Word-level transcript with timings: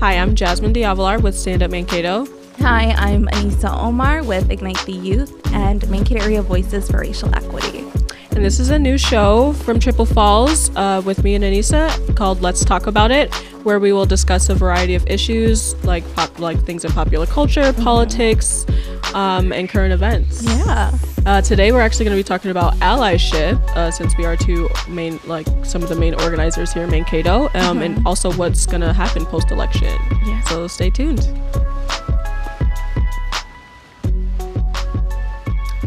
Hi, 0.00 0.18
I'm 0.18 0.34
Jasmine 0.34 0.74
Diavalar 0.74 1.22
with 1.22 1.34
Stand 1.34 1.62
Up 1.62 1.70
Mankato. 1.70 2.26
Hi, 2.58 2.90
I'm 2.96 3.26
Anissa 3.26 3.72
Omar 3.82 4.22
with 4.22 4.50
Ignite 4.50 4.84
the 4.84 4.92
Youth 4.92 5.40
and 5.52 5.88
Mankato 5.88 6.22
Area 6.22 6.42
Voices 6.42 6.90
for 6.90 6.98
Racial 6.98 7.34
Equity. 7.34 7.84
And 8.32 8.44
this 8.44 8.60
is 8.60 8.70
a 8.70 8.78
new 8.78 8.98
show 8.98 9.52
from 9.52 9.78
Triple 9.78 10.04
Falls 10.04 10.74
uh, 10.76 11.00
with 11.06 11.22
me 11.22 11.36
and 11.36 11.44
Anissa 11.44 12.16
called 12.16 12.42
Let's 12.42 12.64
Talk 12.64 12.86
About 12.86 13.12
It, 13.12 13.32
where 13.64 13.78
we 13.78 13.92
will 13.92 14.06
discuss 14.06 14.48
a 14.48 14.54
variety 14.54 14.94
of 14.94 15.06
issues 15.06 15.74
like 15.84 16.04
pop, 16.14 16.38
like 16.38 16.58
things 16.64 16.84
in 16.84 16.92
popular 16.92 17.26
culture, 17.26 17.62
mm-hmm. 17.62 17.82
politics, 17.82 18.66
um, 19.14 19.52
and 19.52 19.68
current 19.68 19.92
events. 19.92 20.42
Yeah. 20.42 20.90
Uh, 21.26 21.40
today 21.40 21.72
we're 21.72 21.80
actually 21.80 22.04
going 22.04 22.14
to 22.14 22.22
be 22.22 22.26
talking 22.26 22.50
about 22.50 22.74
allyship, 22.80 23.58
uh, 23.76 23.90
since 23.90 24.14
we 24.18 24.26
are 24.26 24.36
two 24.36 24.68
main, 24.86 25.18
like 25.24 25.46
some 25.64 25.82
of 25.82 25.88
the 25.88 25.94
main 25.94 26.12
organizers 26.20 26.70
here 26.70 26.84
in 26.84 26.90
Mankato, 26.90 27.44
um, 27.44 27.50
mm-hmm. 27.50 27.82
and 27.82 28.06
also 28.06 28.30
what's 28.34 28.66
going 28.66 28.82
to 28.82 28.92
happen 28.92 29.24
post 29.24 29.50
election. 29.50 29.88
Yeah. 30.26 30.42
So 30.42 30.66
stay 30.66 30.90
tuned. 30.90 31.20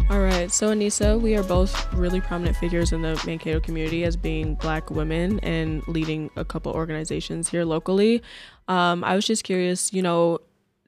All 0.09 0.23
right, 0.23 0.49
so 0.49 0.73
Anissa, 0.73 1.21
we 1.21 1.35
are 1.35 1.43
both 1.43 1.93
really 1.93 2.19
prominent 2.19 2.57
figures 2.57 2.91
in 2.91 3.03
the 3.03 3.21
Mankato 3.27 3.59
community 3.59 4.05
as 4.05 4.15
being 4.15 4.55
black 4.55 4.89
women 4.89 5.39
and 5.41 5.87
leading 5.87 6.31
a 6.35 6.43
couple 6.43 6.71
organizations 6.71 7.47
here 7.49 7.63
locally. 7.63 8.23
Um, 8.67 9.03
I 9.03 9.15
was 9.15 9.27
just 9.27 9.43
curious, 9.43 9.93
you 9.93 10.01
know, 10.01 10.39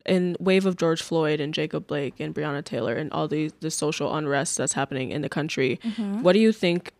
in 0.09 0.35
wave 0.39 0.65
of 0.65 0.75
George 0.75 1.01
Floyd 1.01 1.39
and 1.39 1.53
Jacob 1.53 1.87
Blake 1.87 2.19
and 2.19 2.33
Breonna 2.33 2.63
Taylor 2.63 2.95
and 2.95 3.11
all 3.13 3.27
the 3.27 3.51
the 3.59 3.71
social 3.71 4.15
unrest 4.15 4.57
that's 4.57 4.73
happening 4.73 5.11
in 5.11 5.21
the 5.21 5.29
country, 5.29 5.79
mm-hmm. 5.83 6.21
what 6.21 6.33
do 6.33 6.39
you 6.39 6.51
think? 6.51 6.91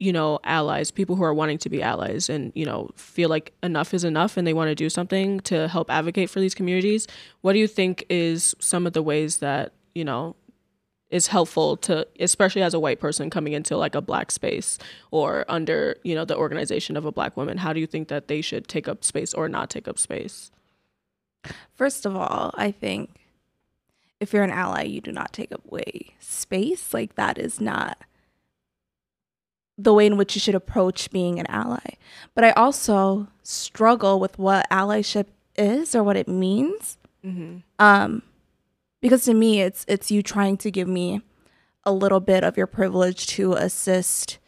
You 0.00 0.12
know, 0.12 0.38
allies, 0.44 0.92
people 0.92 1.16
who 1.16 1.24
are 1.24 1.34
wanting 1.34 1.58
to 1.58 1.68
be 1.68 1.82
allies 1.82 2.28
and, 2.28 2.52
you 2.54 2.64
know, 2.64 2.88
feel 2.94 3.28
like 3.28 3.52
enough 3.64 3.92
is 3.92 4.04
enough 4.04 4.36
and 4.36 4.46
they 4.46 4.54
want 4.54 4.68
to 4.68 4.76
do 4.76 4.88
something 4.88 5.40
to 5.40 5.66
help 5.66 5.90
advocate 5.90 6.30
for 6.30 6.38
these 6.38 6.54
communities. 6.54 7.08
What 7.40 7.54
do 7.54 7.58
you 7.58 7.66
think 7.66 8.04
is 8.08 8.54
some 8.60 8.86
of 8.86 8.92
the 8.92 9.02
ways 9.02 9.38
that, 9.38 9.72
you 9.96 10.04
know, 10.04 10.36
is 11.10 11.26
helpful 11.26 11.76
to 11.78 12.06
especially 12.20 12.62
as 12.62 12.74
a 12.74 12.80
white 12.80 13.00
person 13.00 13.30
coming 13.30 13.54
into 13.54 13.76
like 13.76 13.94
a 13.94 14.00
black 14.00 14.30
space 14.30 14.78
or 15.10 15.44
under 15.48 15.96
you 16.04 16.14
know 16.14 16.24
the 16.24 16.36
organization 16.36 16.96
of 16.96 17.04
a 17.04 17.12
black 17.12 17.36
woman 17.36 17.56
how 17.56 17.72
do 17.72 17.80
you 17.80 17.86
think 17.86 18.08
that 18.08 18.28
they 18.28 18.40
should 18.40 18.68
take 18.68 18.86
up 18.86 19.02
space 19.02 19.32
or 19.32 19.48
not 19.48 19.70
take 19.70 19.88
up 19.88 19.98
space 19.98 20.50
first 21.74 22.06
of 22.06 22.16
all 22.16 22.52
i 22.56 22.70
think 22.70 23.10
if 24.20 24.32
you're 24.32 24.42
an 24.42 24.50
ally 24.50 24.82
you 24.82 25.00
do 25.00 25.12
not 25.12 25.32
take 25.32 25.52
away 25.52 26.14
space. 26.48 26.94
Like 26.94 27.14
that 27.16 27.38
is 27.38 27.60
not 27.60 27.98
the 29.76 29.94
way 29.94 30.06
in 30.06 30.16
which 30.16 30.34
you 30.34 30.40
should 30.40 30.54
approach 30.54 31.10
being 31.10 31.38
an 31.38 31.46
ally. 31.48 31.96
But 32.34 32.44
i 32.44 32.50
also 32.52 33.28
struggle 33.42 34.20
with 34.20 34.38
what 34.38 34.68
allyship 34.70 35.26
is 35.56 35.94
or 35.94 36.02
what 36.02 36.16
it 36.16 36.28
means. 36.28 36.96
Mm-hmm. 37.24 37.58
um 37.80 38.22
because 39.02 39.24
to 39.24 39.34
me 39.34 39.60
it's 39.60 39.84
it's 39.88 40.10
you 40.10 40.22
trying 40.22 40.56
to 40.58 40.70
give 40.70 40.86
me 40.86 41.20
a 41.82 41.92
little 41.92 42.20
bit 42.20 42.44
of 42.44 42.56
your 42.56 42.68
privilege 42.68 43.26
to 43.26 43.54
assist 43.54 44.38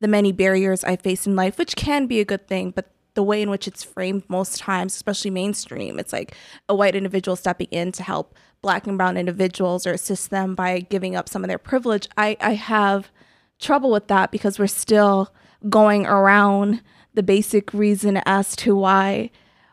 the 0.00 0.08
many 0.08 0.32
barriers 0.32 0.82
I 0.82 0.96
face 0.96 1.26
in 1.26 1.36
life, 1.36 1.58
which 1.58 1.76
can 1.76 2.06
be 2.06 2.20
a 2.20 2.24
good 2.24 2.48
thing, 2.48 2.70
but 2.70 2.90
the 3.14 3.22
way 3.22 3.42
in 3.42 3.50
which 3.50 3.66
it's 3.66 3.82
framed 3.82 4.22
most 4.28 4.58
times, 4.58 4.94
especially 4.94 5.30
mainstream, 5.30 5.98
it's 5.98 6.12
like 6.12 6.34
a 6.68 6.74
white 6.74 6.94
individual 6.94 7.36
stepping 7.36 7.68
in 7.70 7.92
to 7.92 8.02
help 8.02 8.34
black 8.62 8.86
and 8.86 8.98
brown 8.98 9.16
individuals 9.16 9.86
or 9.86 9.92
assist 9.92 10.30
them 10.30 10.54
by 10.54 10.80
giving 10.80 11.16
up 11.16 11.28
some 11.28 11.42
of 11.42 11.48
their 11.48 11.58
privilege. 11.58 12.08
I, 12.16 12.36
I 12.40 12.54
have 12.54 13.10
trouble 13.58 13.90
with 13.90 14.08
that 14.08 14.30
because 14.30 14.58
we're 14.58 14.66
still 14.66 15.32
going 15.68 16.06
around 16.06 16.82
the 17.14 17.22
basic 17.22 17.72
reason 17.74 18.22
as 18.26 18.54
to 18.56 18.76
why 18.76 19.30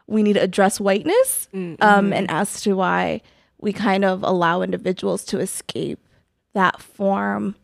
we 0.08 0.24
need 0.24 0.34
to 0.34 0.42
address 0.42 0.80
whiteness 0.80 1.50
mm-hmm. 1.54 1.82
um, 1.84 2.14
and 2.14 2.30
as 2.32 2.62
to 2.62 2.74
why 2.74 3.22
we 3.60 3.74
kind 3.74 4.06
of 4.06 4.24
allow 4.24 4.62
individuals 4.62 5.24
to 5.26 5.40
escape 5.40 6.00
that 6.54 6.82
form 6.82 7.56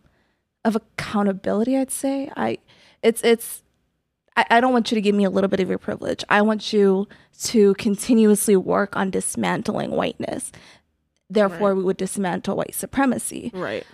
of 0.63 0.75
accountability 0.75 1.75
i'd 1.75 1.91
say 1.91 2.31
i 2.37 2.57
it's 3.01 3.21
it's 3.23 3.62
I, 4.35 4.45
I 4.49 4.61
don't 4.61 4.73
want 4.73 4.91
you 4.91 4.95
to 4.95 5.01
give 5.01 5.15
me 5.15 5.23
a 5.23 5.29
little 5.29 5.49
bit 5.49 5.59
of 5.59 5.69
your 5.69 5.77
privilege 5.77 6.23
i 6.29 6.41
want 6.41 6.73
you 6.73 7.07
to 7.43 7.73
continuously 7.75 8.55
work 8.55 8.95
on 8.95 9.09
dismantling 9.09 9.91
whiteness 9.91 10.51
therefore 11.29 11.69
right. 11.69 11.77
we 11.77 11.83
would 11.83 11.97
dismantle 11.97 12.55
white 12.55 12.75
supremacy 12.75 13.51
right 13.53 13.85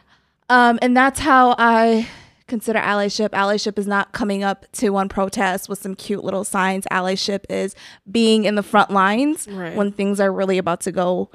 um, 0.49 0.79
and 0.81 0.97
that's 0.97 1.19
how 1.19 1.55
i 1.57 2.07
consider 2.49 2.79
allyship. 2.79 3.29
Allyship 3.29 3.77
is 3.77 3.87
not 3.87 4.11
coming 4.11 4.43
up 4.43 4.65
to 4.73 4.89
one 4.89 5.07
protest 5.07 5.69
with 5.69 5.79
some 5.79 5.95
cute 5.95 6.25
little 6.25 6.43
signs. 6.43 6.85
Allyship 6.91 7.45
is 7.49 7.75
being 8.11 8.43
in 8.43 8.55
the 8.55 8.63
front 8.63 8.91
lines 8.91 9.47
right. 9.47 9.75
when 9.75 9.93
things 9.93 10.19
are 10.19 10.33
really 10.33 10.57
about 10.57 10.81
to 10.81 10.91
go 10.91 11.29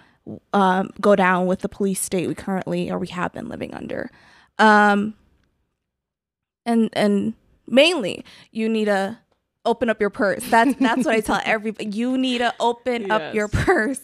um, 0.52 0.90
go 1.00 1.14
down 1.14 1.46
with 1.46 1.60
the 1.60 1.68
police 1.68 2.00
state 2.00 2.26
we 2.26 2.34
currently 2.34 2.90
or 2.90 2.98
we 2.98 3.08
have 3.08 3.32
been 3.32 3.48
living 3.48 3.72
under. 3.72 4.10
Um, 4.58 5.14
and 6.66 6.90
and 6.94 7.34
mainly, 7.66 8.24
you 8.50 8.68
need 8.68 8.86
to 8.86 9.18
open 9.66 9.88
up 9.88 10.00
your 10.00 10.10
purse. 10.10 10.44
That's 10.48 10.74
that's 10.78 11.04
what 11.04 11.14
I 11.14 11.20
tell 11.20 11.40
everybody. 11.44 11.88
You 11.90 12.18
need 12.18 12.38
to 12.38 12.54
open 12.60 13.02
yes. 13.02 13.10
up 13.10 13.34
your 13.34 13.48
purse 13.64 14.02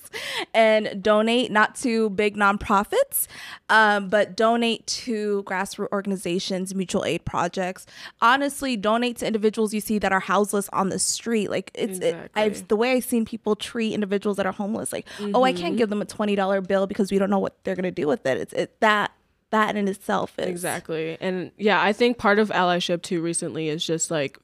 and 0.55 1.03
donate 1.03 1.51
not 1.51 1.75
to 1.77 2.11
big 2.11 2.37
nonprofits, 2.37 3.27
um, 3.69 4.09
but 4.09 4.37
donate 4.37 4.87
to 4.87 5.43
grassroots 5.45 5.89
organizations, 5.93 6.75
mutual 6.75 7.05
aid 7.05 7.25
projects. 7.25 7.87
Honestly, 8.21 8.77
donate 8.77 9.19
to 9.19 9.27
individuals 9.27 9.75
you 9.75 9.81
see 9.81 9.99
that 9.99 10.13
are 10.13 10.21
houseless 10.21 10.69
on 10.73 10.89
the 10.89 10.99
street. 10.99 11.51
Like 11.51 11.71
it's 11.75 11.99
exactly. 11.99 12.25
it, 12.25 12.31
I've 12.35 12.69
the 12.69 12.77
way 12.77 12.93
I've 12.93 13.05
seen 13.05 13.25
people 13.25 13.57
treat 13.57 13.93
individuals 13.93 14.37
that 14.39 14.47
are 14.47 14.53
homeless. 14.53 14.93
Like, 14.93 15.07
mm-hmm. 15.19 15.35
oh, 15.35 15.45
I 15.45 15.53
can't 15.53 15.73
mm-hmm. 15.73 15.77
give 15.77 15.91
them 15.91 16.03
a 16.03 16.07
twenty 16.07 16.35
dollar 16.35 16.61
bill 16.61 16.87
because 16.87 17.11
we 17.11 17.19
don't 17.19 17.31
know 17.31 17.39
what 17.39 17.63
they're 17.65 17.77
gonna 17.77 17.91
do 17.91 18.07
with 18.07 18.25
it. 18.27 18.39
It's 18.39 18.53
it 18.53 18.81
that 18.81 19.13
that 19.51 19.77
in 19.77 19.89
itself 19.89 20.39
is 20.39 20.49
exactly 20.49 21.17
and 21.21 21.51
yeah 21.57 21.83
i 21.83 21.93
think 21.93 22.19
part 22.19 22.39
of 22.39 22.49
allyship 22.51 23.03
too 23.03 23.21
recently 23.21 23.69
is 23.69 23.85
just 23.85 24.11
like 24.11 24.39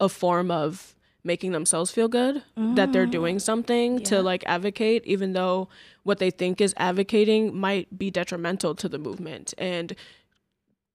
a 0.00 0.08
form 0.08 0.50
of 0.50 0.94
making 1.24 1.52
themselves 1.52 1.90
feel 1.90 2.08
good 2.08 2.42
mm. 2.56 2.76
that 2.76 2.92
they're 2.92 3.06
doing 3.06 3.36
mm. 3.36 3.40
something 3.40 3.98
yeah. 3.98 4.04
to 4.04 4.22
like 4.22 4.44
advocate 4.46 5.04
even 5.06 5.32
though 5.32 5.68
what 6.02 6.18
they 6.18 6.30
think 6.30 6.60
is 6.60 6.74
advocating 6.76 7.56
might 7.56 7.96
be 7.96 8.10
detrimental 8.10 8.74
to 8.74 8.88
the 8.88 8.98
movement 8.98 9.54
and 9.58 9.94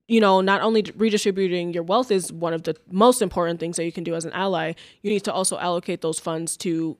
you 0.08 0.20
know 0.20 0.40
not 0.42 0.62
only 0.62 0.84
redistributing 0.96 1.74
your 1.74 1.84
wealth 1.84 2.12
is 2.12 2.32
one 2.32 2.54
of 2.54 2.64
the 2.64 2.76
most 2.92 3.22
important 3.22 3.60
things 3.60 3.76
that 3.78 3.86
you 3.86 3.92
can 3.92 4.04
do 4.04 4.16
as 4.16 4.26
an 4.26 4.32
ally 4.34 4.74
you 5.02 5.10
need 5.10 5.24
to 5.24 5.34
also 5.34 5.58
allocate 5.58 6.02
those 6.02 6.20
funds 6.20 6.56
to 6.56 6.98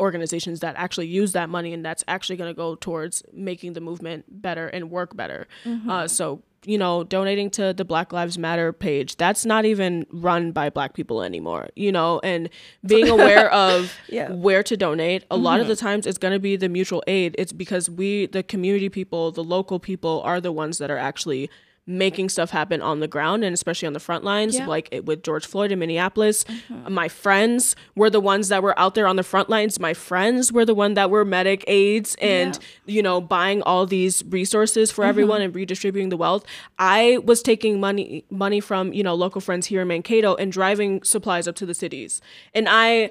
organizations 0.00 0.60
that 0.60 0.74
actually 0.76 1.06
use 1.06 1.32
that 1.32 1.48
money 1.48 1.72
and 1.72 1.84
that's 1.84 2.02
actually 2.08 2.36
going 2.36 2.50
to 2.50 2.56
go 2.56 2.74
towards 2.74 3.22
making 3.32 3.74
the 3.74 3.80
movement 3.80 4.24
better 4.42 4.66
and 4.68 4.90
work 4.90 5.16
better 5.16 5.46
mm-hmm. 5.64 5.88
uh, 5.88 6.08
so 6.08 6.42
you 6.66 6.76
know, 6.76 7.04
donating 7.04 7.48
to 7.50 7.72
the 7.72 7.84
Black 7.84 8.12
Lives 8.12 8.36
Matter 8.36 8.72
page, 8.72 9.16
that's 9.16 9.46
not 9.46 9.64
even 9.64 10.06
run 10.10 10.52
by 10.52 10.68
black 10.68 10.92
people 10.92 11.22
anymore, 11.22 11.70
you 11.74 11.90
know, 11.90 12.20
and 12.22 12.50
being 12.84 13.08
aware 13.18 13.50
of 13.50 13.94
yeah. 14.08 14.30
where 14.30 14.62
to 14.64 14.76
donate, 14.76 15.24
a 15.30 15.34
mm-hmm. 15.34 15.44
lot 15.44 15.60
of 15.60 15.68
the 15.68 15.74
mm-hmm. 15.74 15.86
times 15.86 16.06
it's 16.06 16.18
going 16.18 16.32
to 16.32 16.38
be 16.38 16.56
the 16.56 16.68
mutual 16.68 17.02
aid. 17.06 17.34
It's 17.38 17.52
because 17.52 17.88
we, 17.88 18.26
the 18.26 18.42
community 18.42 18.88
people, 18.88 19.32
the 19.32 19.44
local 19.44 19.78
people, 19.78 20.20
are 20.22 20.40
the 20.40 20.52
ones 20.52 20.78
that 20.78 20.90
are 20.90 20.98
actually 20.98 21.50
making 21.90 22.28
stuff 22.28 22.50
happen 22.50 22.80
on 22.80 23.00
the 23.00 23.08
ground 23.08 23.42
and 23.42 23.52
especially 23.52 23.86
on 23.86 23.92
the 23.92 24.00
front 24.00 24.22
lines 24.22 24.56
yeah. 24.56 24.66
like 24.66 24.88
it, 24.92 25.04
with 25.04 25.22
george 25.22 25.44
floyd 25.44 25.72
in 25.72 25.78
minneapolis 25.78 26.44
mm-hmm. 26.44 26.92
my 26.92 27.08
friends 27.08 27.74
were 27.96 28.08
the 28.08 28.20
ones 28.20 28.48
that 28.48 28.62
were 28.62 28.78
out 28.78 28.94
there 28.94 29.06
on 29.06 29.16
the 29.16 29.22
front 29.22 29.50
lines 29.50 29.80
my 29.80 29.92
friends 29.92 30.52
were 30.52 30.64
the 30.64 30.74
one 30.74 30.94
that 30.94 31.10
were 31.10 31.24
medic 31.24 31.64
aides 31.66 32.16
and 32.20 32.58
yeah. 32.86 32.94
you 32.94 33.02
know 33.02 33.20
buying 33.20 33.60
all 33.62 33.86
these 33.86 34.24
resources 34.26 34.90
for 34.90 35.02
mm-hmm. 35.02 35.08
everyone 35.08 35.42
and 35.42 35.54
redistributing 35.54 36.10
the 36.10 36.16
wealth 36.16 36.44
i 36.78 37.18
was 37.24 37.42
taking 37.42 37.80
money 37.80 38.24
money 38.30 38.60
from 38.60 38.92
you 38.92 39.02
know 39.02 39.14
local 39.14 39.40
friends 39.40 39.66
here 39.66 39.82
in 39.82 39.88
mankato 39.88 40.34
and 40.36 40.52
driving 40.52 41.02
supplies 41.02 41.48
up 41.48 41.56
to 41.56 41.66
the 41.66 41.74
cities 41.74 42.20
and 42.54 42.68
i 42.68 43.10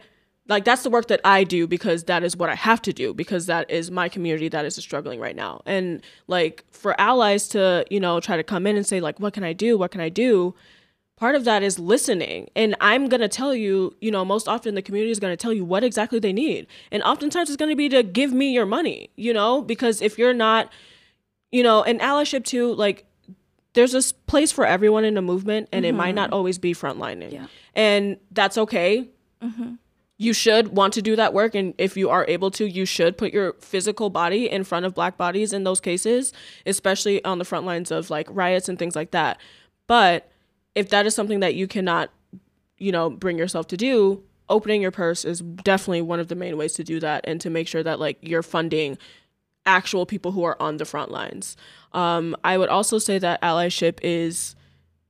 like 0.50 0.66
that's 0.66 0.82
the 0.82 0.90
work 0.90 1.08
that 1.08 1.22
I 1.24 1.44
do 1.44 1.68
because 1.68 2.06
that 2.06 2.24
is 2.24 2.36
what 2.36 2.50
I 2.50 2.56
have 2.56 2.82
to 2.82 2.92
do 2.92 3.14
because 3.14 3.46
that 3.46 3.70
is 3.70 3.92
my 3.92 4.10
community 4.10 4.50
that 4.50 4.66
is 4.66 4.76
struggling 4.76 5.20
right 5.20 5.36
now. 5.36 5.62
And 5.66 6.02
like 6.28 6.66
for 6.72 7.00
allies 7.00 7.48
to, 7.50 7.86
you 7.92 8.00
know, 8.00 8.20
try 8.20 8.36
to 8.36 8.44
come 8.44 8.66
in 8.66 8.76
and 8.76 8.86
say 8.86 9.00
like 9.00 9.20
what 9.20 9.34
can 9.34 9.44
I 9.44 9.54
do? 9.54 9.78
What 9.78 9.92
can 9.92 10.02
I 10.02 10.10
do? 10.10 10.56
Part 11.18 11.36
of 11.36 11.44
that 11.46 11.62
is 11.62 11.78
listening. 11.78 12.50
And 12.56 12.76
I'm 12.82 13.10
going 13.10 13.22
to 13.22 13.28
tell 13.28 13.54
you, 13.54 13.96
you 14.02 14.10
know, 14.10 14.26
most 14.26 14.48
often 14.48 14.74
the 14.74 14.82
community 14.82 15.12
is 15.12 15.20
going 15.20 15.34
to 15.34 15.38
tell 15.38 15.54
you 15.54 15.66
what 15.66 15.84
exactly 15.84 16.18
they 16.18 16.34
need. 16.34 16.66
And 16.92 17.04
oftentimes 17.04 17.50
it's 17.50 17.58
going 17.58 17.70
to 17.70 17.76
be 17.76 17.90
to 17.90 18.02
give 18.02 18.34
me 18.34 18.52
your 18.52 18.66
money, 18.66 19.12
you 19.18 19.34
know, 19.34 19.62
because 19.62 20.02
if 20.02 20.18
you're 20.18 20.34
not, 20.34 20.72
you 21.52 21.62
know, 21.62 21.84
an 21.84 22.00
allyship 22.00 22.46
too, 22.46 22.74
like 22.74 23.06
there's 23.74 23.94
a 23.94 24.14
place 24.28 24.52
for 24.52 24.66
everyone 24.66 25.04
in 25.04 25.18
a 25.18 25.22
movement 25.22 25.70
and 25.72 25.84
mm-hmm. 25.84 25.94
it 25.94 25.98
might 25.98 26.16
not 26.16 26.30
mm-hmm. 26.30 26.36
always 26.36 26.58
be 26.58 26.74
frontlining. 26.74 27.34
Yeah. 27.34 27.48
And 27.76 28.18
that's 28.32 28.58
okay. 28.58 29.10
Mm-hmm 29.44 29.76
you 30.22 30.34
should 30.34 30.68
want 30.68 30.94
to 30.94 31.02
do 31.02 31.16
that 31.16 31.34
work 31.34 31.56
and 31.56 31.74
if 31.78 31.98
you 31.98 32.10
are 32.10 32.26
able 32.28 32.52
to 32.52 32.66
you 32.66 32.86
should 32.86 33.18
put 33.18 33.34
your 33.34 33.54
physical 33.54 34.10
body 34.10 34.50
in 34.50 34.64
front 34.64 34.86
of 34.86 34.94
black 34.94 35.18
bodies 35.18 35.54
in 35.54 35.64
those 35.64 35.80
cases 35.80 36.32
especially 36.66 37.24
on 37.26 37.40
the 37.40 37.46
front 37.46 37.66
lines 37.66 37.90
of 37.90 38.10
like 38.10 38.28
riots 38.30 38.70
and 38.70 38.78
things 38.78 38.96
like 38.96 39.12
that 39.12 39.40
but 39.88 40.30
if 40.76 40.90
that 40.90 41.06
is 41.06 41.16
something 41.16 41.40
that 41.40 41.56
you 41.56 41.68
cannot 41.68 42.12
you 42.78 42.92
know 42.92 43.10
bring 43.10 43.38
yourself 43.38 43.66
to 43.66 43.78
do 43.78 44.22
opening 44.50 44.82
your 44.82 44.92
purse 44.92 45.24
is 45.24 45.42
definitely 45.42 46.02
one 46.02 46.20
of 46.20 46.28
the 46.28 46.36
main 46.36 46.58
ways 46.58 46.74
to 46.74 46.84
do 46.84 47.00
that 47.00 47.24
and 47.26 47.40
to 47.42 47.50
make 47.50 47.68
sure 47.68 47.84
that 47.84 48.00
like 48.00 48.18
you're 48.22 48.44
funding 48.44 48.98
actual 49.66 50.06
people 50.06 50.32
who 50.32 50.44
are 50.44 50.60
on 50.60 50.78
the 50.78 50.86
front 50.86 51.12
lines. 51.12 51.56
Um, 51.94 52.36
I 52.44 52.58
would 52.58 52.70
also 52.70 52.98
say 52.98 53.20
that 53.20 53.42
allyship 53.42 54.00
is 54.02 54.56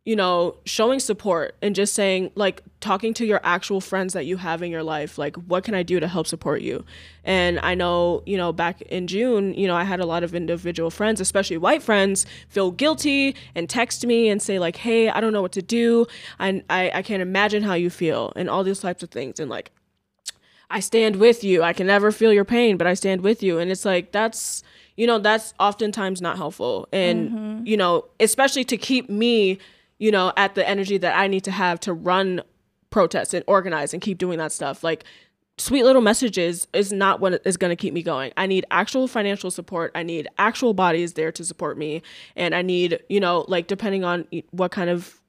you 0.10 0.16
know, 0.16 0.56
showing 0.66 1.00
support 1.00 1.56
and 1.62 1.76
just 1.76 1.94
saying, 1.94 2.32
like, 2.34 2.64
talking 2.80 3.14
to 3.14 3.28
your 3.28 3.40
actual 3.44 3.80
friends 3.80 4.14
that 4.14 4.26
you 4.26 4.38
have 4.38 4.64
in 4.64 4.72
your 4.72 4.82
life, 4.82 5.20
like, 5.20 5.36
what 5.36 5.64
can 5.64 5.76
I 5.76 5.84
do 5.84 6.00
to 6.00 6.08
help 6.08 6.26
support 6.26 6.64
you? 6.64 6.84
And 7.24 7.60
I 7.60 7.76
know, 7.76 8.24
you 8.26 8.36
know, 8.36 8.52
back 8.52 8.82
in 8.82 9.06
June, 9.06 9.54
you 9.54 9.68
know, 9.68 9.76
I 9.76 9.84
had 9.84 10.00
a 10.00 10.08
lot 10.08 10.24
of 10.24 10.34
individual 10.34 10.90
friends, 10.90 11.22
especially 11.22 11.58
white 11.58 11.84
friends, 11.84 12.26
feel 12.48 12.72
guilty 12.72 13.36
and 13.54 13.70
text 13.70 14.04
me 14.04 14.30
and 14.30 14.42
say, 14.42 14.58
like, 14.58 14.78
hey, 14.78 15.10
I 15.10 15.22
don't 15.22 15.32
know 15.32 15.44
what 15.44 15.52
to 15.52 15.62
do. 15.62 16.08
I, 16.40 16.64
I, 16.72 16.90
I 16.92 17.02
can't 17.04 17.22
imagine 17.22 17.62
how 17.62 17.76
you 17.76 17.92
feel, 17.92 18.34
and 18.36 18.50
all 18.50 18.64
these 18.64 18.80
types 18.80 19.04
of 19.04 19.12
things. 19.12 19.40
And, 19.40 19.48
like, 19.48 19.70
I 20.72 20.80
stand 20.80 21.18
with 21.18 21.44
you. 21.44 21.62
I 21.62 21.74
can 21.74 21.86
never 21.86 22.12
feel 22.12 22.34
your 22.34 22.46
pain, 22.46 22.78
but 22.78 22.88
I 22.88 22.96
stand 22.96 23.22
with 23.22 23.44
you. 23.44 23.60
And 23.60 23.70
it's 23.70 23.86
like, 23.86 24.12
that's, 24.12 24.64
you 24.96 25.06
know, 25.06 25.20
that's 25.20 25.54
oftentimes 25.60 26.20
not 26.20 26.38
helpful. 26.38 26.88
And, 26.92 27.30
mm-hmm. 27.30 27.68
you 27.68 27.78
know, 27.78 28.06
especially 28.20 28.64
to 28.64 28.78
keep 28.78 29.08
me 29.08 29.60
you 30.00 30.12
know, 30.12 30.34
at 30.38 30.56
the 30.56 30.68
energy 30.68 30.98
that 30.98 31.16
I 31.16 31.28
need 31.28 31.44
to 31.44 31.52
have 31.52 31.80
to 31.82 31.94
run 31.94 32.42
protests 32.90 33.34
and 33.34 33.44
organize 33.48 33.94
and 33.94 34.02
keep 34.02 34.18
doing 34.18 34.40
that 34.40 34.52
stuff. 34.52 34.84
Like 34.84 35.04
sweet 35.58 35.84
little 35.84 36.02
messages 36.02 36.68
is 36.74 36.92
not 36.92 37.20
what 37.20 37.42
is 37.46 37.58
going 37.58 37.70
to 37.70 37.76
keep 37.76 37.94
me 37.94 38.02
going. 38.02 38.32
I 38.38 38.48
need 38.48 38.66
actual 38.72 39.08
financial 39.08 39.52
support. 39.52 39.92
I 39.94 40.04
need 40.04 40.28
actual 40.38 40.74
bodies 40.74 41.14
there 41.14 41.32
to 41.34 41.44
support 41.44 41.78
me. 41.78 42.02
And 42.36 42.56
I 42.56 42.62
need, 42.62 43.00
you 43.10 43.20
know, 43.20 43.46
like 43.48 43.68
depending 43.68 44.04
on 44.04 44.26
what 44.52 44.72
kind 44.72 44.90
of, 44.90 45.20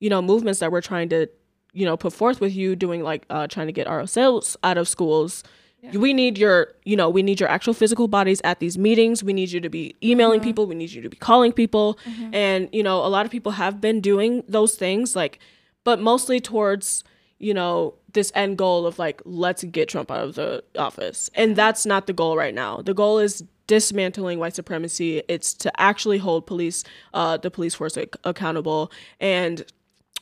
you 0.00 0.10
know, 0.10 0.20
movements 0.20 0.60
that 0.60 0.72
we're 0.72 0.80
trying 0.80 1.08
to, 1.10 1.28
you 1.72 1.86
know, 1.86 1.96
put 1.96 2.12
forth 2.12 2.40
with 2.40 2.54
you 2.54 2.76
doing 2.76 3.02
like 3.02 3.24
uh, 3.30 3.46
trying 3.46 3.68
to 3.68 3.72
get 3.72 3.86
RSLs 3.86 4.56
out 4.64 4.76
of 4.76 4.88
schools, 4.88 5.44
yeah. 5.82 5.98
We 5.98 6.12
need 6.12 6.38
your, 6.38 6.68
you 6.84 6.96
know, 6.96 7.10
we 7.10 7.22
need 7.22 7.40
your 7.40 7.48
actual 7.48 7.74
physical 7.74 8.06
bodies 8.06 8.40
at 8.44 8.60
these 8.60 8.78
meetings. 8.78 9.24
We 9.24 9.32
need 9.32 9.50
you 9.50 9.60
to 9.60 9.68
be 9.68 9.96
emailing 10.02 10.38
mm-hmm. 10.38 10.48
people. 10.48 10.66
We 10.66 10.76
need 10.76 10.92
you 10.92 11.02
to 11.02 11.08
be 11.08 11.16
calling 11.16 11.52
people. 11.52 11.98
Mm-hmm. 12.04 12.34
And, 12.34 12.68
you 12.72 12.84
know, 12.84 13.04
a 13.04 13.08
lot 13.08 13.26
of 13.26 13.32
people 13.32 13.52
have 13.52 13.80
been 13.80 14.00
doing 14.00 14.44
those 14.48 14.76
things, 14.76 15.16
like, 15.16 15.40
but 15.82 16.00
mostly 16.00 16.40
towards, 16.40 17.02
you 17.38 17.52
know, 17.52 17.94
this 18.12 18.30
end 18.34 18.58
goal 18.58 18.86
of 18.86 18.98
like, 18.98 19.20
let's 19.24 19.64
get 19.64 19.88
Trump 19.88 20.10
out 20.10 20.22
of 20.22 20.34
the 20.36 20.62
office. 20.78 21.28
And 21.34 21.56
that's 21.56 21.84
not 21.84 22.06
the 22.06 22.12
goal 22.12 22.36
right 22.36 22.54
now. 22.54 22.82
The 22.82 22.94
goal 22.94 23.18
is 23.18 23.42
dismantling 23.66 24.38
white 24.38 24.54
supremacy. 24.54 25.22
It's 25.28 25.52
to 25.54 25.80
actually 25.80 26.18
hold 26.18 26.46
police, 26.46 26.84
uh, 27.14 27.38
the 27.38 27.50
police 27.50 27.74
force 27.74 27.96
ac- 27.96 28.10
accountable. 28.22 28.92
And 29.18 29.64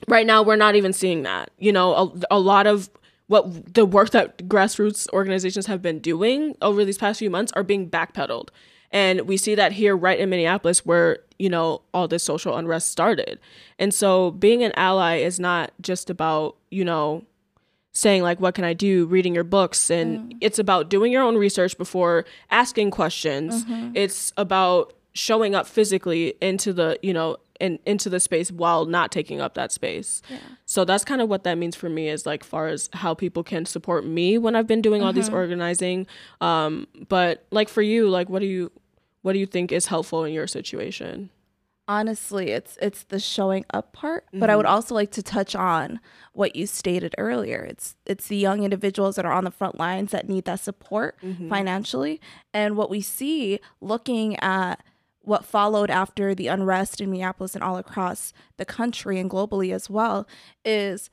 right 0.09 0.27
now, 0.27 0.43
we're 0.43 0.57
not 0.57 0.77
even 0.77 0.93
seeing 0.93 1.25
that. 1.25 1.51
You 1.59 1.73
know, 1.73 1.95
a, 1.95 2.37
a 2.37 2.39
lot 2.39 2.67
of 2.67 2.89
what 3.31 3.75
the 3.75 3.87
work 3.87 4.11
that 4.11 4.39
grassroots 4.49 5.09
organizations 5.13 5.67
have 5.67 5.81
been 5.81 6.01
doing 6.01 6.57
over 6.61 6.85
these 6.85 6.99
past 6.99 7.21
few 7.21 7.31
months 7.31 7.53
are 7.53 7.63
being 7.63 7.89
backpedaled. 7.89 8.49
And 8.91 9.21
we 9.21 9.37
see 9.37 9.55
that 9.55 9.71
here 9.71 9.97
right 9.97 10.19
in 10.19 10.31
Minneapolis 10.31 10.85
where, 10.85 11.21
you 11.39 11.49
know, 11.49 11.83
all 11.95 12.09
this 12.09 12.25
social 12.25 12.57
unrest 12.57 12.89
started. 12.89 13.39
And 13.79 13.95
so 13.95 14.33
being 14.33 14.65
an 14.65 14.73
ally 14.75 15.19
is 15.19 15.39
not 15.39 15.71
just 15.81 16.11
about, 16.11 16.57
you 16.73 16.85
know, 16.85 17.25
saying 17.93 18.25
like 18.25 18.41
what 18.41 18.57
can 18.57 18.65
I 18.65 18.73
do, 18.73 19.07
reading 19.07 19.33
your 19.33 19.45
books 19.45 19.91
and 19.91 20.33
mm. 20.33 20.39
it's 20.41 20.59
about 20.59 20.91
doing 20.91 21.13
your 21.13 21.23
own 21.23 21.37
research 21.37 21.79
before 21.79 22.25
asking 22.51 22.91
questions. 22.91 23.65
Mm-hmm. 23.65 23.93
It's 23.95 24.33
about 24.37 24.93
showing 25.13 25.55
up 25.55 25.69
physically 25.69 26.35
into 26.41 26.73
the, 26.73 26.99
you 27.01 27.15
know, 27.15 27.37
in, 27.61 27.79
into 27.87 28.09
the 28.09 28.21
space 28.21 28.51
while 28.51 28.87
not 28.87 29.13
taking 29.13 29.41
up 29.41 29.55
that 29.55 29.71
space. 29.73 30.23
Yeah. 30.29 30.39
So 30.67 30.85
that's 30.85 31.05
kind 31.05 31.21
of 31.21 31.29
what 31.29 31.45
that 31.45 31.59
means 31.59 31.77
for 31.77 31.89
me 31.89 32.09
is 32.09 32.27
like 32.27 32.43
far 32.43 32.69
as 32.69 32.89
how 32.93 33.15
people 33.15 33.43
can 33.43 33.67
support 33.67 34.05
me 34.05 34.39
when 34.39 34.57
I've 34.57 34.67
been 34.67 34.83
doing 34.83 35.03
all 35.03 35.11
mm-hmm. 35.11 35.21
these 35.21 35.29
organizing. 35.29 36.07
Um, 36.41 36.87
but 37.09 37.47
like 37.51 37.69
for 37.69 37.83
you, 37.83 38.09
like 38.09 38.29
what 38.29 38.41
do 38.41 38.47
you 38.47 38.73
what 39.23 39.35
do 39.35 39.39
you 39.39 39.47
think 39.47 39.71
is 39.71 39.87
helpful 39.87 40.25
in 40.25 40.33
your 40.33 40.47
situation? 40.47 41.31
Honestly, 41.87 42.53
it's 42.53 42.79
it's 42.81 43.03
the 43.05 43.19
showing 43.19 43.65
up 43.75 43.93
part, 43.93 44.25
mm-hmm. 44.27 44.39
but 44.39 44.49
I 44.49 44.57
would 44.57 44.65
mm-hmm. 44.65 44.75
also 44.75 44.95
like 44.95 45.11
to 45.13 45.23
touch 45.23 45.57
on 45.57 45.99
what 46.33 46.55
you 46.55 46.67
stated 46.67 47.15
earlier. 47.19 47.65
It's 47.65 47.97
it's 48.07 48.29
the 48.29 48.37
young 48.37 48.63
individuals 48.63 49.17
that 49.17 49.25
are 49.25 49.33
on 49.33 49.45
the 49.45 49.51
front 49.51 49.79
lines 49.79 50.13
that 50.13 50.29
need 50.29 50.45
that 50.45 50.61
support 50.61 51.17
mm-hmm. 51.21 51.49
financially. 51.49 52.21
And 52.55 52.77
what 52.77 52.91
we 52.91 53.01
see 53.01 53.59
looking 53.81 54.39
at 54.39 54.85
what 55.31 55.45
followed 55.45 55.91
after 55.91 56.35
the 56.35 56.49
unrest 56.49 57.01
in 57.01 57.09
Minneapolis 57.09 57.55
and 57.55 57.63
all 57.63 57.77
across 57.77 58.33
the 58.57 58.65
country 58.65 59.17
and 59.21 59.31
globally 59.31 59.73
as 59.73 59.89
well 59.89 60.27
is 60.65 61.09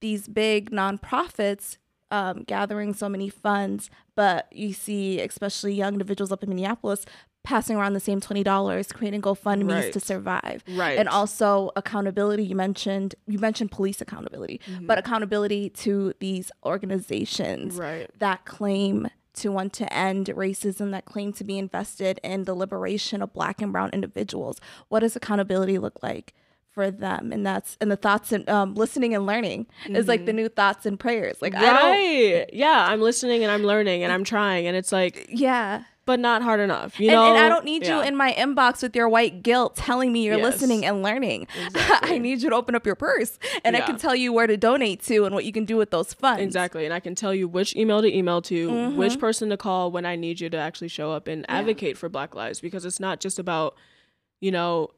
these 0.00 0.26
big 0.26 0.70
nonprofits 0.70 1.76
um, 2.10 2.44
gathering 2.44 2.94
so 2.94 3.10
many 3.10 3.28
funds, 3.28 3.90
but 4.16 4.50
you 4.50 4.72
see, 4.72 5.20
especially 5.20 5.74
young 5.74 5.92
individuals 5.92 6.32
up 6.32 6.42
in 6.42 6.48
Minneapolis, 6.48 7.04
passing 7.44 7.76
around 7.76 7.92
the 7.92 8.00
same 8.00 8.22
twenty 8.22 8.42
dollars, 8.42 8.90
creating 8.90 9.20
GoFundmes 9.20 9.82
right. 9.82 9.92
to 9.92 10.00
survive, 10.00 10.64
right? 10.70 10.98
And 10.98 11.06
also 11.06 11.70
accountability. 11.76 12.44
You 12.44 12.56
mentioned 12.56 13.16
you 13.26 13.38
mentioned 13.38 13.70
police 13.70 14.00
accountability, 14.00 14.62
mm-hmm. 14.66 14.86
but 14.86 14.96
accountability 14.96 15.68
to 15.70 16.14
these 16.20 16.50
organizations 16.64 17.76
right. 17.76 18.10
that 18.18 18.46
claim 18.46 19.08
to 19.38 19.50
want 19.50 19.72
to 19.72 19.92
end 19.92 20.26
racism 20.26 20.90
that 20.90 21.04
claim 21.04 21.32
to 21.32 21.44
be 21.44 21.58
invested 21.58 22.20
in 22.22 22.44
the 22.44 22.54
liberation 22.54 23.22
of 23.22 23.32
black 23.32 23.62
and 23.62 23.72
brown 23.72 23.90
individuals 23.92 24.60
what 24.88 25.00
does 25.00 25.16
accountability 25.16 25.78
look 25.78 26.02
like 26.02 26.34
for 26.70 26.90
them 26.90 27.32
and 27.32 27.44
that's 27.44 27.76
and 27.80 27.90
the 27.90 27.96
thoughts 27.96 28.30
and 28.30 28.48
um, 28.48 28.74
listening 28.74 29.12
and 29.14 29.26
learning 29.26 29.66
mm-hmm. 29.84 29.96
is 29.96 30.06
like 30.06 30.26
the 30.26 30.30
mm-hmm. 30.30 30.42
new 30.42 30.48
thoughts 30.48 30.86
and 30.86 31.00
prayers 31.00 31.42
like 31.42 31.52
right 31.54 32.46
yeah 32.52 32.86
i'm 32.88 33.00
listening 33.00 33.42
and 33.42 33.50
i'm 33.50 33.64
learning 33.64 34.04
and 34.04 34.12
i'm 34.12 34.22
trying 34.22 34.66
and 34.66 34.76
it's 34.76 34.92
like 34.92 35.26
yeah 35.28 35.82
but 36.08 36.18
not 36.18 36.40
hard 36.40 36.58
enough. 36.58 36.98
You 36.98 37.10
and, 37.10 37.16
know, 37.16 37.34
and 37.34 37.36
I 37.36 37.50
don't 37.50 37.66
need 37.66 37.82
yeah. 37.82 37.98
you 37.98 38.02
in 38.02 38.16
my 38.16 38.32
inbox 38.32 38.82
with 38.82 38.96
your 38.96 39.10
white 39.10 39.42
guilt 39.42 39.76
telling 39.76 40.10
me 40.10 40.24
you're 40.24 40.38
yes. 40.38 40.54
listening 40.54 40.86
and 40.86 41.02
learning. 41.02 41.46
Exactly. 41.68 42.14
I 42.14 42.18
need 42.18 42.40
you 42.40 42.48
to 42.48 42.56
open 42.56 42.74
up 42.74 42.86
your 42.86 42.94
purse, 42.94 43.38
and 43.62 43.76
yeah. 43.76 43.82
I 43.82 43.86
can 43.86 43.98
tell 43.98 44.14
you 44.14 44.32
where 44.32 44.46
to 44.46 44.56
donate 44.56 45.02
to 45.04 45.26
and 45.26 45.34
what 45.34 45.44
you 45.44 45.52
can 45.52 45.66
do 45.66 45.76
with 45.76 45.90
those 45.90 46.14
funds. 46.14 46.42
Exactly, 46.42 46.86
and 46.86 46.94
I 46.94 47.00
can 47.00 47.14
tell 47.14 47.34
you 47.34 47.46
which 47.46 47.76
email 47.76 48.00
to 48.00 48.16
email 48.16 48.40
to, 48.42 48.68
mm-hmm. 48.68 48.96
which 48.96 49.18
person 49.18 49.50
to 49.50 49.58
call 49.58 49.90
when 49.90 50.06
I 50.06 50.16
need 50.16 50.40
you 50.40 50.48
to 50.48 50.56
actually 50.56 50.88
show 50.88 51.12
up 51.12 51.28
and 51.28 51.44
advocate 51.48 51.90
yeah. 51.90 51.98
for 51.98 52.08
Black 52.08 52.34
lives 52.34 52.60
because 52.60 52.86
it's 52.86 53.00
not 53.00 53.20
just 53.20 53.38
about, 53.38 53.76
you 54.40 54.50
know, 54.50 54.88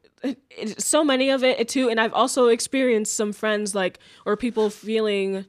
so 0.77 1.03
many 1.03 1.29
of 1.29 1.43
it 1.43 1.67
too. 1.67 1.89
And 1.89 1.99
I've 1.99 2.13
also 2.13 2.47
experienced 2.47 3.15
some 3.17 3.33
friends 3.33 3.75
like 3.75 3.99
or 4.25 4.37
people 4.37 4.69
feeling 4.69 5.45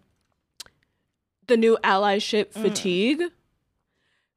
the 1.47 1.57
new 1.57 1.79
allyship 1.85 2.53
mm. 2.53 2.63
fatigue 2.63 3.23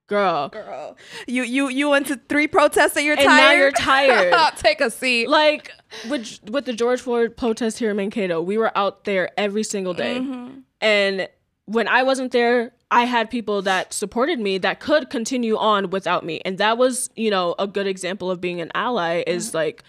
girl. 0.07 0.49
Girl. 0.49 0.97
You 1.27 1.43
you 1.43 1.69
you 1.69 1.89
went 1.89 2.07
to 2.07 2.19
three 2.29 2.47
protests 2.47 2.93
that 2.93 3.03
you're 3.03 3.17
and 3.17 3.25
tired? 3.25 3.37
now 3.37 3.51
you're 3.51 3.71
tired. 3.71 4.33
Take 4.57 4.81
a 4.81 4.89
seat. 4.89 5.29
Like 5.29 5.71
with 6.09 6.39
with 6.49 6.65
the 6.65 6.73
george 6.73 7.01
floyd 7.01 7.37
protest 7.37 7.79
here 7.79 7.91
in 7.91 7.97
mankato 7.97 8.41
we 8.41 8.57
were 8.57 8.75
out 8.77 9.05
there 9.05 9.29
every 9.37 9.63
single 9.63 9.93
day. 9.93 10.19
Mm-hmm. 10.19 10.59
and 10.81 11.29
when 11.65 11.87
i 11.87 12.03
wasn't 12.03 12.31
there 12.31 12.73
i 12.91 13.05
had 13.05 13.29
people 13.29 13.61
that 13.61 13.93
supported 13.93 14.39
me 14.39 14.57
that 14.57 14.79
could 14.79 15.09
continue 15.09 15.57
on 15.57 15.89
without 15.89 16.25
me. 16.25 16.41
And 16.45 16.57
that 16.57 16.77
was 16.77 17.09
you 17.15 17.29
know 17.29 17.55
a 17.57 17.67
good 17.67 17.87
example 17.87 18.29
of 18.29 18.41
being 18.41 18.61
an 18.61 18.71
ally 18.75 19.23
is 19.25 19.47
mm-hmm. 19.47 19.57
like 19.57 19.83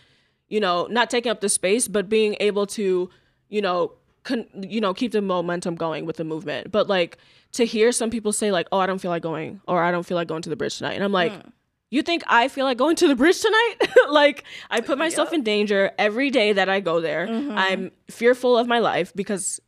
you 0.48 0.60
know 0.60 0.86
not 0.90 1.10
taking 1.10 1.30
up 1.30 1.40
the 1.40 1.48
space 1.48 1.88
but 1.88 2.08
being 2.08 2.36
able 2.40 2.66
to 2.68 3.10
you 3.48 3.60
know 3.60 3.92
con- 4.26 4.46
you 4.54 4.80
know 4.80 4.92
keep 4.92 5.12
the 5.12 5.22
momentum 5.22 5.76
going 5.76 6.04
with 6.04 6.16
the 6.16 6.24
movement 6.24 6.70
but 6.70 6.88
like 6.88 7.16
to 7.56 7.64
hear 7.64 7.90
some 7.92 8.10
people 8.10 8.32
say 8.32 8.52
like, 8.52 8.68
"Oh, 8.70 8.78
I 8.78 8.86
don't 8.86 8.98
feel 8.98 9.10
like 9.10 9.22
going," 9.22 9.60
or 9.66 9.82
"I 9.82 9.90
don't 9.90 10.04
feel 10.04 10.16
like 10.16 10.28
going 10.28 10.42
to 10.42 10.50
the 10.50 10.56
bridge 10.56 10.78
tonight," 10.78 10.94
and 10.94 11.04
I'm 11.04 11.12
like. 11.12 11.32
Mm. 11.32 11.52
You 11.88 12.02
think 12.02 12.24
I 12.26 12.48
feel 12.48 12.64
like 12.64 12.78
going 12.78 12.96
to 12.96 13.06
the 13.06 13.14
bridge 13.14 13.40
tonight? 13.40 13.76
like 14.10 14.42
I 14.68 14.80
put 14.80 14.98
myself 14.98 15.28
yep. 15.28 15.34
in 15.34 15.42
danger 15.44 15.92
every 15.96 16.30
day 16.30 16.52
that 16.52 16.68
I 16.68 16.80
go 16.80 17.00
there. 17.00 17.28
Mm-hmm. 17.28 17.56
I'm 17.56 17.92
fearful 18.10 18.58
of 18.58 18.66
my 18.66 18.80
life 18.80 19.12
because 19.14 19.60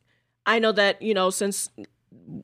I 0.45 0.59
know 0.59 0.73
that, 0.73 1.01
you 1.01 1.13
know, 1.13 1.29
since 1.29 1.69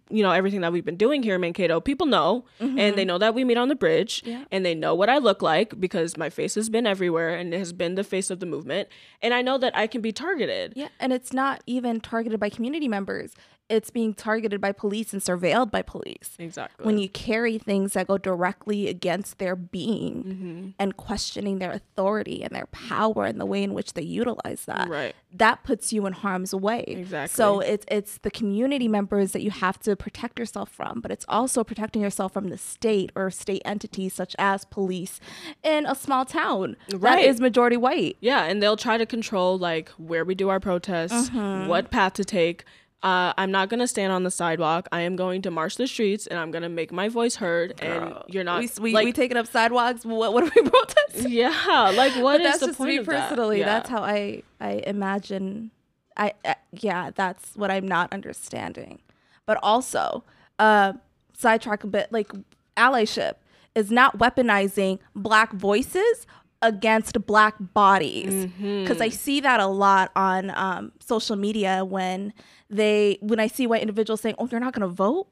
you 0.09 0.23
know 0.23 0.31
everything 0.31 0.61
that 0.61 0.71
we've 0.71 0.85
been 0.85 0.97
doing 0.97 1.23
here 1.23 1.35
in 1.35 1.41
Mankato, 1.41 1.79
people 1.79 2.07
know, 2.07 2.45
mm-hmm. 2.59 2.77
and 2.77 2.95
they 2.95 3.01
mm-hmm. 3.01 3.07
know 3.07 3.17
that 3.17 3.33
we 3.33 3.43
meet 3.43 3.57
on 3.57 3.67
the 3.67 3.75
bridge, 3.75 4.23
yeah. 4.25 4.45
and 4.51 4.65
they 4.65 4.75
know 4.75 4.95
what 4.95 5.09
I 5.09 5.17
look 5.17 5.41
like 5.41 5.79
because 5.79 6.17
my 6.17 6.29
face 6.29 6.55
has 6.55 6.69
been 6.69 6.87
everywhere 6.87 7.35
and 7.35 7.53
it 7.53 7.57
has 7.57 7.73
been 7.73 7.95
the 7.95 8.03
face 8.03 8.29
of 8.29 8.39
the 8.39 8.45
movement, 8.45 8.89
and 9.21 9.33
I 9.33 9.41
know 9.41 9.57
that 9.57 9.75
I 9.75 9.87
can 9.87 10.01
be 10.01 10.11
targeted. 10.11 10.73
Yeah, 10.75 10.89
and 10.99 11.13
it's 11.13 11.33
not 11.33 11.61
even 11.65 12.01
targeted 12.01 12.39
by 12.39 12.49
community 12.49 12.87
members 12.87 13.33
it's 13.67 13.89
being 13.89 14.13
targeted 14.13 14.61
by 14.61 14.71
police 14.71 15.11
and 15.11 15.21
surveilled 15.21 15.71
by 15.71 15.81
police. 15.81 16.35
Exactly. 16.37 16.85
When 16.85 16.99
you 16.99 17.09
carry 17.09 17.57
things 17.57 17.93
that 17.93 18.07
go 18.07 18.17
directly 18.17 18.87
against 18.87 19.39
their 19.39 19.55
being 19.55 20.23
mm-hmm. 20.23 20.69
and 20.77 20.95
questioning 20.95 21.57
their 21.57 21.71
authority 21.71 22.43
and 22.43 22.55
their 22.55 22.67
power 22.67 23.25
and 23.25 23.41
the 23.41 23.45
way 23.45 23.63
in 23.63 23.73
which 23.73 23.93
they 23.93 24.03
utilize 24.03 24.65
that, 24.65 24.87
right. 24.87 25.15
that 25.33 25.63
puts 25.63 25.91
you 25.91 26.05
in 26.05 26.13
harm's 26.13 26.53
way. 26.53 26.83
Exactly. 26.87 27.35
So 27.35 27.59
it's 27.59 27.85
it's 27.89 28.19
the 28.19 28.29
community 28.29 28.87
members 28.87 29.31
that 29.31 29.41
you 29.41 29.49
have 29.49 29.79
to 29.79 29.95
protect 29.95 30.37
yourself 30.37 30.69
from, 30.69 31.01
but 31.01 31.09
it's 31.09 31.25
also 31.27 31.63
protecting 31.63 32.03
yourself 32.03 32.33
from 32.33 32.49
the 32.49 32.59
state 32.59 33.11
or 33.15 33.31
state 33.31 33.63
entities 33.65 34.13
such 34.13 34.35
as 34.37 34.65
police 34.65 35.19
in 35.63 35.87
a 35.87 35.95
small 35.95 36.23
town 36.23 36.75
right. 36.93 37.01
that 37.01 37.19
is 37.19 37.41
majority 37.41 37.77
white. 37.77 38.17
Yeah, 38.19 38.43
and 38.43 38.61
they'll 38.61 38.77
try 38.77 38.99
to 38.99 39.07
control 39.07 39.57
like 39.57 39.89
where 39.97 40.23
we 40.23 40.35
do 40.35 40.49
our 40.49 40.59
protests, 40.59 41.29
mm-hmm. 41.29 41.67
what 41.67 41.89
path 41.89 42.13
to 42.13 42.23
take 42.23 42.63
uh, 43.05 43.33
I'm 43.37 43.51
not 43.51 43.69
gonna 43.69 43.87
stand 43.87 44.11
on 44.11 44.23
the 44.23 44.31
sidewalk. 44.31 44.87
I 44.91 45.01
am 45.01 45.15
going 45.15 45.43
to 45.43 45.51
march 45.51 45.75
the 45.75 45.85
streets, 45.85 46.25
and 46.25 46.39
I'm 46.39 46.49
gonna 46.49 46.69
make 46.69 46.91
my 46.91 47.07
voice 47.07 47.35
heard. 47.35 47.79
And 47.79 48.15
you're 48.27 48.43
not 48.43 48.61
we 48.61 48.69
we, 48.81 48.93
like, 48.93 49.05
we 49.05 49.13
taking 49.13 49.37
up 49.37 49.45
sidewalks. 49.45 50.03
What 50.03 50.33
what 50.33 50.43
are 50.43 50.51
we 50.55 50.69
protesting? 50.69 51.31
yeah, 51.31 51.93
like 51.95 52.13
what 52.15 52.41
is 52.41 52.59
that's 52.59 52.65
the 52.65 52.73
point 52.73 52.89
me 52.89 52.97
of 52.97 53.05
that? 53.05 53.29
personally. 53.29 53.59
Yeah. 53.59 53.65
That's 53.65 53.89
how 53.89 54.01
I 54.01 54.41
I 54.59 54.81
imagine. 54.87 55.69
I 56.17 56.33
uh, 56.43 56.55
yeah, 56.71 57.11
that's 57.13 57.55
what 57.55 57.69
I'm 57.69 57.87
not 57.87 58.11
understanding. 58.11 59.01
But 59.45 59.59
also, 59.61 60.23
uh, 60.57 60.93
sidetrack 61.37 61.83
a 61.83 61.87
bit. 61.87 62.11
Like 62.11 62.31
allyship 62.75 63.35
is 63.75 63.91
not 63.91 64.17
weaponizing 64.17 64.97
black 65.15 65.53
voices 65.53 66.25
against 66.61 67.25
black 67.25 67.55
bodies 67.59 68.47
because 68.59 69.01
I 69.01 69.09
see 69.09 69.39
that 69.41 69.59
a 69.59 69.67
lot 69.67 70.11
on 70.15 70.51
um, 70.55 70.91
social 70.99 71.35
media 71.35 71.83
when 71.85 72.33
they 72.69 73.17
when 73.21 73.39
I 73.39 73.47
see 73.47 73.67
white 73.67 73.81
individuals 73.81 74.21
saying, 74.21 74.35
"Oh, 74.39 74.47
you're 74.51 74.59
not 74.59 74.73
going 74.73 74.87
to 74.87 74.93
vote." 74.93 75.27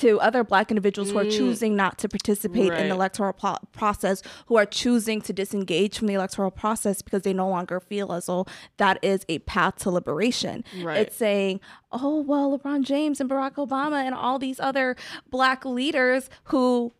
To 0.00 0.20
other 0.20 0.44
black 0.44 0.70
individuals 0.70 1.10
who 1.10 1.16
are 1.16 1.24
choosing 1.24 1.74
not 1.74 1.96
to 2.00 2.08
participate 2.08 2.70
in 2.70 2.88
the 2.90 2.94
electoral 2.94 3.32
pro- 3.32 3.56
process, 3.72 4.20
who 4.44 4.56
are 4.56 4.66
choosing 4.66 5.22
to 5.22 5.32
disengage 5.32 5.96
from 5.96 6.06
the 6.06 6.12
electoral 6.12 6.50
process 6.50 7.00
because 7.00 7.22
they 7.22 7.32
no 7.32 7.48
longer 7.48 7.80
feel 7.80 8.12
as 8.12 8.26
though 8.26 8.44
that 8.76 8.98
is 9.02 9.24
a 9.30 9.38
path 9.40 9.76
to 9.76 9.90
liberation. 9.90 10.64
Right. 10.82 10.98
It's 10.98 11.16
saying, 11.16 11.60
oh, 11.92 12.20
well, 12.20 12.58
LeBron 12.58 12.82
James 12.82 13.22
and 13.22 13.30
Barack 13.30 13.54
Obama 13.54 14.04
and 14.04 14.14
all 14.14 14.38
these 14.38 14.60
other 14.60 14.96
black 15.30 15.64
leaders 15.64 16.28
who, 16.44 16.92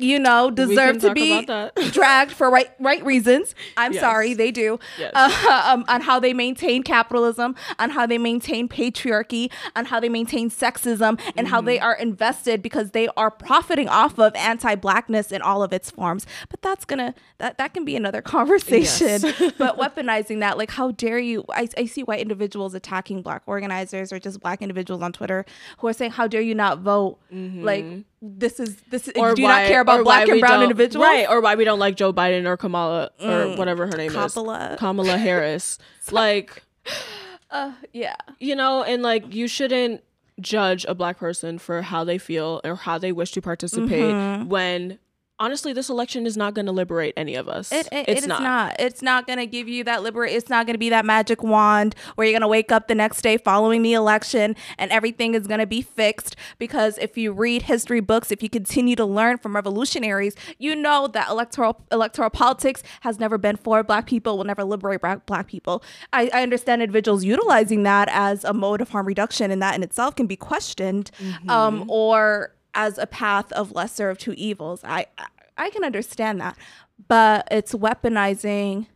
you 0.00 0.18
know, 0.18 0.50
deserve 0.50 0.98
to 1.00 1.12
be 1.12 1.44
dragged 1.90 2.30
for 2.32 2.48
right 2.50 2.70
right 2.78 3.04
reasons. 3.04 3.54
I'm 3.76 3.92
Yes. 3.92 4.00
sorry, 4.00 4.32
they 4.32 4.50
do. 4.50 4.78
Yes. 4.98 5.10
Uh, 5.14 5.62
um, 5.74 5.84
on 5.88 6.00
how 6.00 6.18
they 6.20 6.32
maintain 6.32 6.82
capitalism, 6.82 7.54
on 7.78 7.90
how 7.90 8.06
they 8.06 8.16
maintain 8.18 8.68
patriarchy, 8.68 9.50
on 9.76 9.84
how 9.86 9.98
they 10.00 10.08
maintain 10.08 10.50
sexism, 10.50 11.20
and 11.36 11.48
how 11.48 11.58
Mm-hmm. 11.58 11.66
they 11.66 11.80
are 11.80 11.96
invested 11.96 12.62
because 12.62 12.92
they 12.92 13.08
are 13.16 13.30
profiting 13.30 13.88
off 13.88 14.18
of 14.20 14.34
anti-blackness 14.36 15.32
in 15.32 15.42
all 15.42 15.62
of 15.64 15.72
its 15.72 15.90
forms. 15.90 16.24
But 16.48 16.62
that's 16.62 16.84
gonna 16.84 17.14
that 17.38 17.58
that 17.58 17.74
can 17.74 17.84
be 17.84 17.96
another 17.96 18.22
conversation. 18.36 19.20
but 19.58 19.76
weaponizing 19.78 20.38
that, 20.40 20.56
like, 20.58 20.70
how 20.70 20.92
dare 20.92 21.18
you? 21.18 21.44
I, 21.50 21.68
I 21.76 21.86
see 21.86 22.02
white 22.04 22.20
individuals 22.20 22.74
attacking 22.74 23.22
black 23.22 23.42
organizers 23.46 24.12
or 24.12 24.20
just 24.20 24.40
black 24.40 24.62
individuals 24.62 25.02
on 25.02 25.12
Twitter 25.12 25.44
who 25.78 25.88
are 25.88 25.92
saying, 25.92 26.12
"How 26.12 26.28
dare 26.28 26.40
you 26.40 26.54
not 26.54 26.78
vote?" 26.78 27.18
Like 27.30 27.84
this 28.22 28.58
is 28.60 28.76
this 28.90 29.08
is. 29.08 29.14
or 29.16 29.34
do 29.34 29.42
you 29.42 29.48
why, 29.48 29.62
not 29.62 29.68
care 29.68 29.80
about 29.88 30.00
or 30.00 30.04
black 30.04 30.28
and 30.28 30.40
brown 30.40 30.62
individuals? 30.62 31.04
Mm, 31.06 31.08
right? 31.10 31.28
Or 31.28 31.40
why 31.40 31.54
we 31.54 31.64
don't 31.64 31.78
like 31.78 31.96
Joe 31.96 32.12
Biden 32.12 32.46
or 32.46 32.56
Kamala 32.56 33.10
or 33.20 33.56
whatever 33.56 33.86
her 33.86 33.96
name 33.96 34.10
Kamala. 34.10 34.72
is, 34.74 34.78
Kamala 34.78 35.16
Harris. 35.18 35.78
like, 36.10 36.62
Uh, 37.50 37.72
yeah. 37.94 38.14
you 38.40 38.54
know, 38.54 38.82
and 38.82 39.02
like 39.02 39.34
you 39.34 39.48
shouldn't 39.48 40.02
judge 40.40 40.84
a 40.86 40.94
black 40.94 41.18
person 41.18 41.58
for 41.58 41.80
how 41.82 42.04
they 42.04 42.18
feel 42.18 42.60
or 42.62 42.74
how 42.76 42.98
they 42.98 43.10
wish 43.10 43.32
to 43.32 43.40
participate 43.42 44.12
Mm-hmm. 44.14 44.48
when 44.48 44.98
honestly 45.40 45.72
this 45.72 45.88
election 45.88 46.26
is 46.26 46.36
not 46.36 46.54
going 46.54 46.66
to 46.66 46.72
liberate 46.72 47.14
any 47.16 47.34
of 47.34 47.48
us. 47.48 47.72
It, 47.72 47.88
it, 47.92 48.08
it's 48.08 48.18
it's 48.18 48.26
not. 48.26 48.42
not. 48.42 48.76
It's 48.78 49.02
not 49.02 49.26
going 49.26 49.38
to 49.38 49.46
give 49.46 49.68
you 49.68 49.84
that 49.84 50.02
liberate. 50.02 50.34
It's 50.34 50.48
not 50.48 50.66
going 50.66 50.74
to 50.74 50.78
be 50.78 50.90
that 50.90 51.04
magic 51.04 51.42
wand 51.42 51.94
where 52.14 52.26
you're 52.26 52.32
going 52.32 52.42
to 52.42 52.48
wake 52.48 52.72
up 52.72 52.88
the 52.88 52.94
next 52.94 53.22
day 53.22 53.36
following 53.36 53.82
the 53.82 53.92
election 53.92 54.56
and 54.76 54.90
everything 54.90 55.34
is 55.34 55.46
going 55.46 55.60
to 55.60 55.66
be 55.66 55.82
fixed. 55.82 56.36
Because 56.58 56.98
if 56.98 57.16
you 57.16 57.32
read 57.32 57.62
history 57.62 58.00
books, 58.00 58.30
if 58.30 58.42
you 58.42 58.48
continue 58.48 58.96
to 58.96 59.04
learn 59.04 59.38
from 59.38 59.54
revolutionaries, 59.54 60.34
you 60.58 60.74
know 60.74 61.06
that 61.08 61.28
electoral 61.28 61.80
electoral 61.90 62.30
politics 62.30 62.82
has 63.02 63.18
never 63.18 63.38
been 63.38 63.56
for 63.56 63.82
black 63.82 64.06
people. 64.06 64.36
Will 64.36 64.44
never 64.44 64.64
liberate 64.64 65.00
black, 65.00 65.26
black 65.26 65.46
people. 65.46 65.82
I, 66.12 66.30
I 66.32 66.42
understand 66.42 66.82
individuals 66.82 67.24
utilizing 67.24 67.82
that 67.84 68.08
as 68.10 68.44
a 68.44 68.52
mode 68.52 68.80
of 68.80 68.90
harm 68.90 69.06
reduction, 69.06 69.50
and 69.50 69.62
that 69.62 69.74
in 69.74 69.82
itself 69.82 70.16
can 70.16 70.26
be 70.26 70.36
questioned, 70.36 71.10
um, 71.48 71.84
or 71.88 72.54
as 72.78 72.96
a 72.96 73.06
path 73.08 73.50
of 73.52 73.72
lesser 73.72 74.08
of 74.08 74.16
two 74.18 74.32
evils. 74.34 74.82
I 74.84 75.06
I- 75.56 75.70
can 75.70 75.82
understand 75.84 76.40
that, 76.40 76.56
but 77.08 77.46
it's 77.50 77.74
weaponizing 77.74 78.86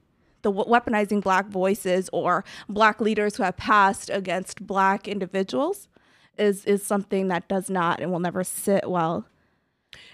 the 0.42 0.52
weaponizing 0.52 1.20
black 1.20 1.46
voices 1.48 2.08
or 2.12 2.44
black 2.68 3.00
leaders 3.00 3.36
who 3.36 3.42
have 3.42 3.56
passed 3.56 4.08
against 4.10 4.64
black 4.66 5.06
individuals 5.08 5.88
is 6.38 6.64
is 6.64 6.86
something 6.86 7.28
that 7.28 7.48
does 7.48 7.68
not 7.68 8.00
and 8.00 8.10
will 8.12 8.20
never 8.20 8.44
sit 8.44 8.88
well. 8.88 9.26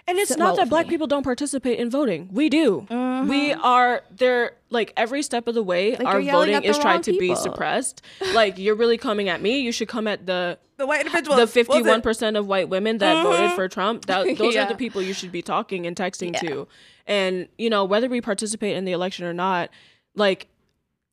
And 0.07 0.19
it's 0.19 0.29
sit 0.31 0.39
not 0.39 0.45
well 0.47 0.57
that 0.57 0.69
black 0.71 0.87
me. 0.87 0.91
people 0.91 1.07
don't 1.07 1.23
participate 1.23 1.79
in 1.79 1.91
voting. 1.91 2.29
We 2.33 2.49
do. 2.49 2.87
We 3.29 3.53
are 3.53 4.03
there 4.11 4.53
like 4.71 4.93
every 4.97 5.23
step 5.23 5.49
of 5.49 5.55
the 5.55 5.63
way 5.63 5.97
Like, 5.97 6.07
our 6.07 6.21
voting 6.23 6.63
is 6.65 6.79
tried 6.79 6.95
wrong 6.95 7.03
to 7.03 7.19
be 7.19 7.35
suppressed. 7.35 8.03
like 8.35 8.59
you're 8.59 8.75
really 8.75 8.97
coming 8.99 9.29
at 9.29 9.41
me. 9.43 9.59
You 9.61 9.73
should 9.73 9.89
come 9.89 10.07
at 10.09 10.27
the 10.27 10.59
The 10.79 10.87
white 10.87 11.01
individual, 11.07 11.37
the 11.37 11.45
51% 11.45 12.39
of 12.39 12.47
white 12.47 12.69
women 12.69 12.99
that 12.99 13.23
voted 13.23 13.53
for 13.53 13.69
Trump. 13.69 14.07
That, 14.07 14.25
those 14.27 14.37
Mm-hmm. 14.39 14.51
Yeah. 14.53 14.65
are 14.65 14.69
the 14.69 14.75
people 14.77 15.03
you 15.03 15.13
should 15.13 15.33
be 15.33 15.43
talking 15.43 15.87
and 15.87 15.97
texting 15.97 16.39
to. 16.41 16.67
And 17.07 17.49
you 17.59 17.69
know, 17.71 17.85
whether 17.85 18.09
we 18.09 18.21
participate 18.21 18.77
in 18.77 18.85
the 18.85 18.93
election 18.93 19.25
or 19.27 19.33
not, 19.35 19.71
like 20.15 20.49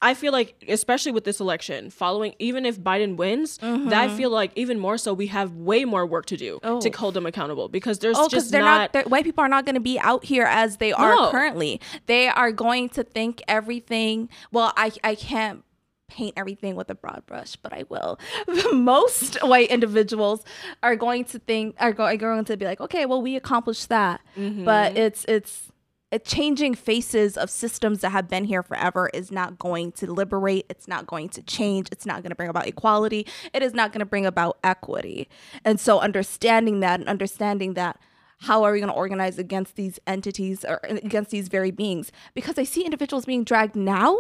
I 0.09 0.13
feel 0.13 0.31
like, 0.31 0.63
especially 0.67 1.12
with 1.12 1.24
this 1.25 1.39
election, 1.39 1.89
following 1.89 2.33
even 2.39 2.65
if 2.65 2.79
Biden 2.79 3.17
wins, 3.17 3.57
that 3.57 3.93
I 3.93 4.07
feel 4.15 4.29
like 4.29 4.51
even 4.55 4.79
more 4.79 4.97
so 4.97 5.13
we 5.13 5.27
have 5.27 5.51
way 5.53 5.83
more 5.85 6.05
work 6.05 6.25
to 6.27 6.38
do 6.38 6.59
Mm-hmm. 6.63 6.67
Oh. 6.77 6.81
to 6.81 6.89
hold 6.91 7.13
them 7.15 7.25
accountable 7.25 7.67
because 7.69 8.00
there's 8.00 8.17
Oh, 8.17 8.27
just 8.29 8.51
they're 8.51 8.62
not, 8.62 8.77
not, 8.79 8.93
they're, 8.93 9.03
white 9.03 9.25
people 9.25 9.43
are 9.43 9.50
not 9.50 9.65
going 9.65 9.75
to 9.75 9.88
be 9.93 10.00
out 10.00 10.24
here 10.24 10.45
as 10.45 10.77
they 10.77 10.91
are 10.93 11.15
No. 11.15 11.31
currently. 11.31 11.81
They 12.05 12.27
are 12.27 12.51
going 12.51 12.89
to 12.89 13.03
think 13.03 13.41
everything. 13.47 14.29
Well, 14.51 14.71
I 14.77 14.91
I 15.03 15.15
can't 15.15 15.63
paint 16.07 16.33
everything 16.38 16.75
with 16.75 16.89
a 16.91 16.95
broad 16.95 17.24
brush, 17.25 17.55
but 17.55 17.74
I 17.74 17.83
will. 17.89 18.19
Most 18.74 19.38
white 19.43 19.69
individuals 19.69 20.43
are 20.83 20.95
going 20.95 21.25
to 21.25 21.39
think 21.39 21.75
are, 21.79 21.93
go, 21.93 22.03
are 22.03 22.15
going 22.15 22.45
to 22.45 22.55
be 22.57 22.65
like, 22.65 22.79
okay, 22.79 23.05
well, 23.07 23.21
we 23.21 23.35
accomplished 23.35 23.89
that, 23.89 24.21
Mm-hmm. 24.38 24.65
but 24.65 24.95
it's 24.97 25.25
it's. 25.27 25.71
Changing 26.24 26.75
faces 26.75 27.35
of 27.35 27.50
systems 27.50 28.00
that 28.00 28.12
have 28.12 28.29
been 28.29 28.45
here 28.45 28.63
forever 28.63 29.09
is 29.13 29.31
not 29.31 29.59
going 29.59 29.91
to 29.93 30.09
liberate. 30.09 30.65
It's 30.69 30.88
not 30.88 31.07
going 31.07 31.27
to 31.29 31.41
change. 31.41 31.89
It's 31.91 32.05
not 32.05 32.21
going 32.21 32.29
to 32.29 32.35
bring 32.35 32.47
about 32.47 32.67
equality. 32.67 33.27
It 33.53 33.62
is 33.62 33.74
not 33.74 33.91
going 33.91 34.00
to 34.00 34.05
bring 34.05 34.25
about 34.25 34.57
equity. 34.63 35.27
And 35.65 35.77
so, 35.77 36.00
understanding 36.00 36.79
that 36.79 37.01
and 37.01 37.09
understanding 37.09 37.74
that 37.74 38.00
how 38.41 38.63
are 38.63 38.71
we 38.71 38.79
going 38.79 38.91
to 38.91 38.95
organize 38.95 39.38
against 39.38 39.75
these 39.75 40.00
entities 40.07 40.63
or 40.63 40.79
uh, 40.85 40.95
against 41.03 41.31
these 41.31 41.47
very 41.47 41.71
beings? 41.71 42.12
Because 42.33 42.57
I 42.57 42.63
see 42.63 42.83
individuals 42.83 43.25
being 43.25 43.43
dragged 43.43 43.75
now 43.75 44.17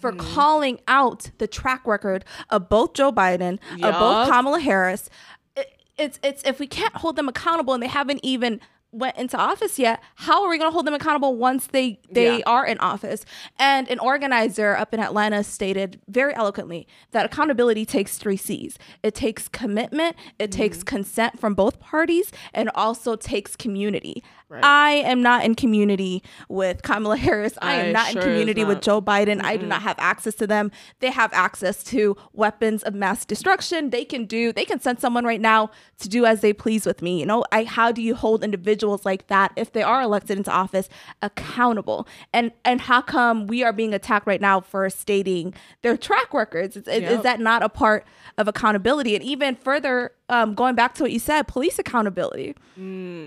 for 0.00 0.12
mm-hmm. 0.12 0.34
calling 0.34 0.80
out 0.88 1.30
the 1.38 1.46
track 1.46 1.86
record 1.86 2.24
of 2.48 2.68
both 2.68 2.94
Joe 2.94 3.12
Biden, 3.12 3.58
of 3.82 3.94
both 3.94 4.28
Kamala 4.28 4.60
Harris. 4.60 5.10
It- 5.56 5.72
it's 5.96 6.18
it's 6.24 6.42
if 6.42 6.58
we 6.58 6.66
can't 6.66 6.96
hold 6.96 7.14
them 7.16 7.28
accountable 7.28 7.72
and 7.72 7.82
they 7.82 7.88
haven't 7.88 8.20
even 8.24 8.60
went 8.94 9.16
into 9.16 9.36
office 9.36 9.78
yet 9.78 10.00
how 10.14 10.42
are 10.44 10.48
we 10.48 10.58
going 10.58 10.68
to 10.68 10.72
hold 10.72 10.86
them 10.86 10.94
accountable 10.94 11.36
once 11.36 11.66
they 11.68 11.98
they 12.10 12.38
Yeah. 12.38 12.44
are 12.46 12.66
in 12.66 12.78
office? 12.78 13.24
And 13.58 13.88
an 13.90 13.98
organizer 13.98 14.76
up 14.76 14.94
in 14.94 15.00
atlanta 15.00 15.44
stated 15.44 16.00
very 16.08 16.34
eloquently 16.34 16.86
that 17.12 17.26
accountability 17.26 17.84
takes 17.84 18.18
three 18.18 18.36
c's. 18.36 18.78
It 19.02 19.14
takes 19.14 19.48
commitment 19.48 20.16
it 20.38 20.50
takes 20.52 20.78
mm-hmm. 20.78 20.96
consent 20.96 21.40
from 21.40 21.54
both 21.54 21.80
parties 21.80 22.30
and 22.52 22.70
also 22.74 23.16
takes 23.16 23.56
community 23.56 24.22
i 24.62 24.90
am 24.92 25.22
not 25.22 25.44
in 25.44 25.54
community 25.54 26.22
with 26.48 26.82
kamala 26.82 27.16
harris. 27.16 27.54
I 27.62 27.74
am 27.74 27.86
I 27.88 27.92
not 27.92 28.12
sure 28.12 28.22
in 28.22 28.28
community 28.28 28.64
with 28.64 28.80
joe 28.82 29.00
biden. 29.02 29.42
I 29.42 29.56
do 29.56 29.66
not 29.66 29.82
have 29.82 29.96
access 29.98 30.34
to 30.36 30.46
them. 30.46 30.70
They 31.00 31.10
have 31.10 31.32
access 31.32 31.82
to 31.84 32.16
weapons 32.32 32.82
of 32.82 32.94
mass 32.94 33.24
destruction. 33.24 33.90
They 33.90 34.04
can 34.04 34.26
do 34.26 34.52
they 34.52 34.64
can 34.64 34.80
send 34.80 35.00
someone 35.00 35.24
right 35.24 35.40
now 35.40 35.70
to 36.00 36.08
do 36.08 36.24
as 36.26 36.40
they 36.40 36.52
please 36.52 36.86
with 36.86 37.02
me 37.02 37.20
you 37.20 37.26
know? 37.26 37.44
I 37.52 37.64
how 37.64 37.90
do 37.92 38.00
you 38.02 38.14
hold 38.14 38.44
individuals 38.44 39.04
like 39.04 39.26
that 39.28 39.52
if 39.56 39.72
they 39.72 39.82
are 39.82 40.02
elected 40.02 40.36
into 40.38 40.50
office 40.50 40.88
accountable? 41.22 42.06
And 42.32 42.52
and 42.64 42.80
how 42.80 43.00
come 43.00 43.46
we 43.46 43.62
are 43.64 43.72
being 43.72 43.94
attacked 43.94 44.26
right 44.26 44.40
now 44.40 44.60
for 44.60 44.88
stating 44.90 45.54
their 45.82 45.96
track 45.96 46.32
records? 46.34 46.76
Is, 46.76 46.86
is- 46.86 47.02
is 47.14 47.22
that 47.22 47.40
not 47.40 47.62
a 47.62 47.68
part 47.68 48.04
of 48.38 48.46
accountability? 48.48 49.14
And 49.14 49.24
even 49.24 49.56
further 49.56 50.12
um, 50.28 50.54
going 50.54 50.74
back 50.74 50.94
to 50.94 51.02
what 51.02 51.12
you 51.12 51.18
said 51.18 51.48
police 51.48 51.78
accountability. 51.78 52.54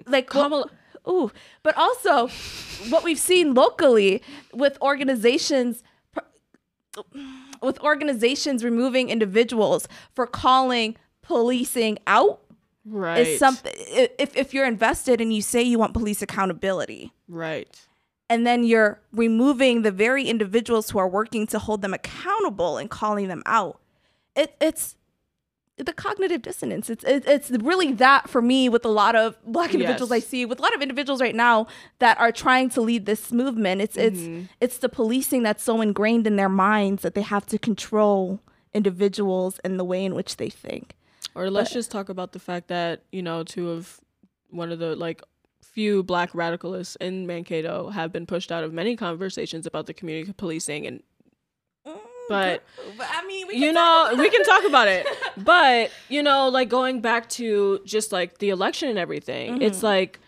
Like 0.07 0.33
what- 0.33 0.43
Kamala- 0.43 0.69
ooh 1.07 1.31
but 1.63 1.75
also 1.77 2.27
what 2.89 3.03
we've 3.03 3.19
seen 3.19 3.53
locally 3.53 4.21
with 4.53 4.77
organizations 4.81 5.83
with 7.61 7.79
organizations 7.81 8.63
removing 8.63 9.09
individuals 9.09 9.87
for 10.13 10.25
calling 10.27 10.95
policing 11.21 11.97
out 12.07 12.41
right. 12.85 13.27
is 13.27 13.39
something 13.39 13.73
if, 13.75 14.35
if 14.35 14.53
you're 14.53 14.65
invested 14.65 15.21
and 15.21 15.33
you 15.33 15.41
say 15.41 15.61
you 15.61 15.77
want 15.77 15.93
police 15.93 16.21
accountability 16.21 17.11
right. 17.27 17.79
and 18.29 18.45
then 18.45 18.63
you're 18.63 18.99
removing 19.11 19.81
the 19.81 19.91
very 19.91 20.27
individuals 20.27 20.89
who 20.89 20.97
are 20.97 21.07
working 21.07 21.45
to 21.47 21.59
hold 21.59 21.81
them 21.81 21.93
accountable 21.93 22.77
and 22.77 22.89
calling 22.89 23.27
them 23.27 23.43
out 23.45 23.79
it, 24.35 24.55
it's 24.61 24.95
the 25.77 25.93
cognitive 25.93 26.41
dissonance. 26.41 26.89
It's 26.89 27.03
it's 27.07 27.51
really 27.51 27.91
that 27.93 28.27
for 28.29 28.41
me 28.41 28.67
with 28.67 28.84
a 28.84 28.89
lot 28.89 29.15
of 29.15 29.38
black 29.46 29.74
individuals 29.75 30.10
Yes. 30.10 30.24
i 30.24 30.27
see 30.27 30.43
with 30.46 30.57
a 30.60 30.62
lot 30.63 30.74
of 30.75 30.81
individuals 30.81 31.22
right 31.22 31.36
now 31.36 31.67
that 32.00 32.19
are 32.19 32.31
trying 32.31 32.69
to 32.72 32.81
lead 32.81 33.05
this 33.05 33.31
movement 33.31 33.81
it's 33.81 33.96
Mm-hmm. 33.98 34.39
it's 34.39 34.50
it's 34.62 34.77
the 34.79 34.89
policing 34.89 35.43
that's 35.43 35.63
so 35.63 35.79
ingrained 35.81 36.25
in 36.25 36.36
their 36.36 36.50
minds 36.50 37.03
that 37.03 37.13
they 37.13 37.22
have 37.22 37.46
to 37.48 37.60
control 37.60 38.39
individuals 38.74 39.60
and 39.63 39.79
the 39.79 39.84
way 39.84 40.03
in 40.03 40.15
which 40.15 40.38
they 40.38 40.50
think 40.50 40.96
Or 41.36 41.50
let's 41.51 41.69
But- 41.69 41.74
just 41.75 41.91
talk 41.91 42.10
about 42.10 42.31
the 42.31 42.39
fact 42.39 42.67
that, 42.69 43.03
you 43.12 43.22
know, 43.22 43.43
two 43.43 43.69
of 43.69 44.00
one 44.50 44.72
of 44.72 44.79
the 44.79 44.96
like 44.96 45.22
few 45.62 46.01
black 46.01 46.31
radicalists 46.31 46.96
in 47.00 47.27
Mankato 47.27 47.89
have 47.89 48.12
been 48.12 48.25
pushed 48.25 48.51
out 48.51 48.63
of 48.63 48.74
many 48.74 48.96
conversations 48.96 49.65
about 49.67 49.86
the 49.86 49.93
community 49.93 50.34
policing 50.34 50.88
and 50.88 51.03
But- 52.29 52.63
but 52.98 53.07
I 53.12 53.25
mean, 53.25 53.48
we 53.48 53.55
you 53.55 53.72
know, 53.72 54.13
we 54.17 54.29
can 54.29 54.43
talk 54.43 54.63
about 54.65 54.88
it. 54.88 55.05
But, 55.38 55.91
you 56.10 56.24
know, 56.24 56.50
like 56.50 56.67
going 56.69 57.00
back 57.01 57.29
to 57.31 57.79
just 57.86 58.12
like 58.12 58.39
the 58.39 58.50
election 58.50 58.89
and 58.89 58.98
everything, 58.98 59.53
Mm-hmm. 59.53 59.62
it's 59.62 59.84
like, 59.84 60.19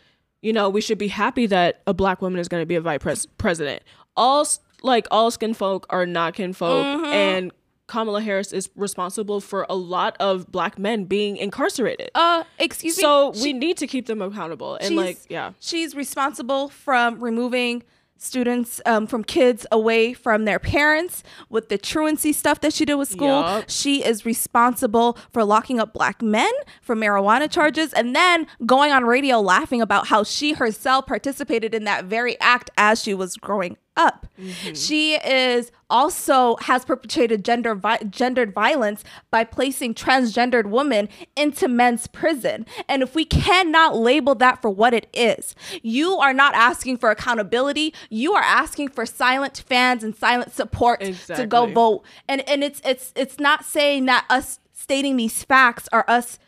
you 0.42 0.54
know, 0.54 0.70
we 0.70 0.82
should 0.82 0.98
be 0.98 1.08
happy 1.10 1.46
that 1.48 1.82
a 1.88 1.94
black 1.94 2.22
woman 2.22 2.40
is 2.40 2.48
going 2.48 2.62
to 2.62 2.66
be 2.66 2.76
a 2.76 2.82
vice 2.82 3.00
pres- 3.00 3.26
president. 3.38 3.84
All 4.16 4.48
like 4.82 5.08
all 5.12 5.30
skin 5.32 5.54
folk 5.54 5.86
are 5.90 6.06
not 6.06 6.36
kin 6.36 6.54
folk 6.54 6.86
Mm-hmm. 6.86 7.06
and 7.06 7.52
Kamala 7.88 8.22
Harris 8.22 8.54
is 8.54 8.70
responsible 8.76 9.42
for 9.42 9.66
a 9.68 9.76
lot 9.76 10.16
of 10.20 10.52
black 10.52 10.78
men 10.78 11.06
being 11.06 11.38
incarcerated. 11.38 12.12
Uh, 12.14 12.44
excuse 12.60 12.96
me. 12.98 13.02
So 13.02 13.32
we 13.42 13.52
need 13.52 13.78
to 13.78 13.88
keep 13.88 14.06
them 14.06 14.22
accountable. 14.22 14.76
And 14.76 14.96
like, 14.96 15.18
yeah. 15.28 15.54
she's 15.60 15.96
responsible 15.96 16.70
from 16.70 17.20
removing 17.20 17.82
students 18.20 18.82
um, 18.86 19.08
from 19.08 19.24
kids 19.24 19.66
away 19.72 20.14
from 20.14 20.46
their 20.46 20.60
parents 20.60 21.24
with 21.50 21.70
the 21.70 21.78
truancy 21.78 22.34
stuff 22.34 22.60
that 22.62 22.74
she 22.74 22.86
did 22.86 22.96
with 22.96 23.08
school 23.08 23.42
Yup. 23.42 23.70
she 23.70 24.04
is 24.04 24.26
responsible 24.26 25.18
for 25.32 25.44
locking 25.44 25.80
up 25.80 25.94
black 25.94 26.22
men 26.22 26.52
for 26.82 26.96
marijuana 26.96 27.50
charges 27.50 27.94
and 27.94 28.16
then 28.16 28.46
going 28.66 28.92
on 28.92 29.06
radio 29.06 29.40
laughing 29.40 29.82
about 29.82 30.08
how 30.08 30.24
she 30.24 30.54
herself 30.54 31.06
participated 31.08 31.74
in 31.74 31.86
that 31.86 32.06
very 32.06 32.40
act 32.40 32.70
as 32.78 33.02
she 33.02 33.14
was 33.14 33.38
growing 33.38 33.78
up. 34.00 34.26
Mm-hmm. 34.40 34.74
She 34.74 35.16
is 35.16 35.72
also 35.92 36.56
has 36.62 36.86
perpetrated 36.86 37.44
gender 37.44 37.76
vi- 37.76 38.00
gendered 38.10 38.54
violence 38.54 39.04
by 39.30 39.44
placing 39.44 39.94
transgendered 39.94 40.68
women 40.68 41.10
into 41.36 41.68
men's 41.68 42.08
prison. 42.08 42.66
And 42.88 43.04
if 43.04 43.14
we 43.14 43.26
cannot 43.26 43.96
label 43.96 44.34
that 44.36 44.62
for 44.62 44.70
what 44.70 44.94
it 44.94 45.08
is 45.14 45.56
you 45.82 46.18
are 46.18 46.34
not 46.34 46.56
asking 46.56 46.98
for 46.98 47.12
accountability. 47.12 47.94
You 48.10 48.34
are 48.34 48.44
asking 48.44 48.90
for 48.90 49.06
silent 49.06 49.64
fans 49.68 50.04
and 50.04 50.16
silent 50.16 50.54
support 50.54 51.02
to 51.02 51.46
go 51.46 51.66
vote. 51.66 52.04
And 52.28 52.48
and 52.48 52.64
it's 52.64 52.82
it's 52.86 53.12
it's 53.16 53.40
not 53.40 53.66
saying 53.66 54.06
that 54.06 54.26
us 54.30 54.60
stating 54.74 55.18
these 55.18 55.44
facts 55.44 55.90
are 55.92 56.06
us 56.08 56.40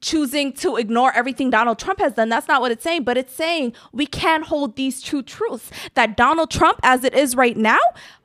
choosing 0.00 0.52
to 0.54 0.76
ignore 0.76 1.12
everything 1.12 1.50
Donald 1.50 1.78
Trump 1.78 2.00
has 2.00 2.14
done. 2.14 2.28
That's 2.28 2.48
not 2.48 2.60
what 2.60 2.70
it's 2.70 2.82
saying, 2.82 3.04
but 3.04 3.16
it's 3.16 3.34
saying 3.34 3.74
we 3.92 4.06
can't 4.06 4.44
hold 4.44 4.76
these 4.76 5.02
true 5.02 5.22
truths 5.22 5.70
that 5.94 6.16
Donald 6.16 6.50
Trump, 6.50 6.80
as 6.82 7.04
it 7.04 7.14
is 7.14 7.36
right 7.36 7.56
now, 7.56 7.78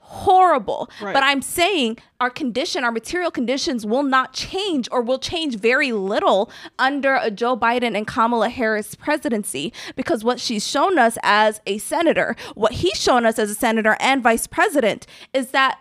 horrible. 0.06 0.90
Right. 1.02 1.14
But 1.14 1.24
I'm 1.24 1.42
saying 1.42 1.98
our 2.20 2.30
condition, 2.30 2.84
our 2.84 2.92
material 2.92 3.32
conditions 3.32 3.86
will 3.86 4.04
not 4.04 4.34
change 4.34 4.88
or 4.92 5.02
will 5.02 5.20
change 5.20 5.58
very 5.58 5.92
little 5.92 6.50
under 6.78 7.16
a 7.16 7.32
Joe 7.32 7.58
Biden 7.58 7.98
and 7.98 8.06
Kamala 8.06 8.50
Harris 8.50 8.96
presidency 8.96 9.74
because 9.96 10.24
what 10.24 10.40
she's 10.40 10.66
shown 10.66 11.00
us 11.00 11.18
as 11.24 11.60
a 11.66 11.80
senator, 11.80 12.36
what 12.54 12.74
he's 12.74 13.02
shown 13.02 13.26
us 13.26 13.40
as 13.40 13.50
a 13.50 13.56
senator 13.56 13.98
and 14.00 14.22
vice 14.22 14.46
president 14.48 15.08
is 15.34 15.50
that 15.50 15.80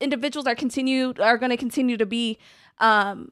individuals 0.00 0.46
are 0.46 0.54
continue 0.54 1.14
are 1.18 1.38
going 1.38 1.50
to 1.50 1.56
continue 1.56 1.96
to 1.96 2.04
be 2.04 2.36
um 2.78 3.30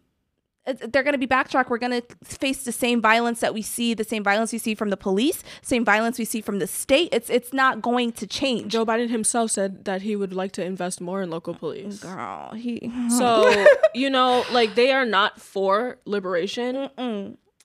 they're 0.64 1.02
going 1.02 1.12
to 1.12 1.18
be 1.18 1.26
backtrack. 1.26 1.68
We're 1.68 1.78
going 1.78 2.00
to 2.02 2.16
face 2.24 2.64
the 2.64 2.72
same 2.72 3.00
violence 3.00 3.40
that 3.40 3.52
we 3.52 3.62
see, 3.62 3.94
the 3.94 4.04
same 4.04 4.22
violence 4.22 4.52
we 4.52 4.58
see 4.58 4.74
from 4.74 4.90
the 4.90 4.96
police, 4.96 5.42
same 5.60 5.84
violence 5.84 6.18
we 6.18 6.24
see 6.24 6.40
from 6.40 6.58
the 6.60 6.66
state. 6.66 7.08
It's 7.12 7.28
it's 7.30 7.52
not 7.52 7.82
going 7.82 8.12
to 8.12 8.26
change. 8.26 8.72
Joe 8.72 8.86
Biden 8.86 9.10
himself 9.10 9.50
said 9.50 9.84
that 9.86 10.02
he 10.02 10.14
would 10.14 10.32
like 10.32 10.52
to 10.52 10.64
invest 10.64 11.00
more 11.00 11.20
in 11.22 11.30
local 11.30 11.54
police. 11.54 11.98
Girl, 12.00 12.52
he 12.54 12.92
So, 13.18 13.66
you 13.94 14.08
know, 14.08 14.44
like 14.52 14.74
they 14.76 14.92
are 14.92 15.04
not 15.04 15.40
for 15.40 15.98
liberation. 16.04 16.90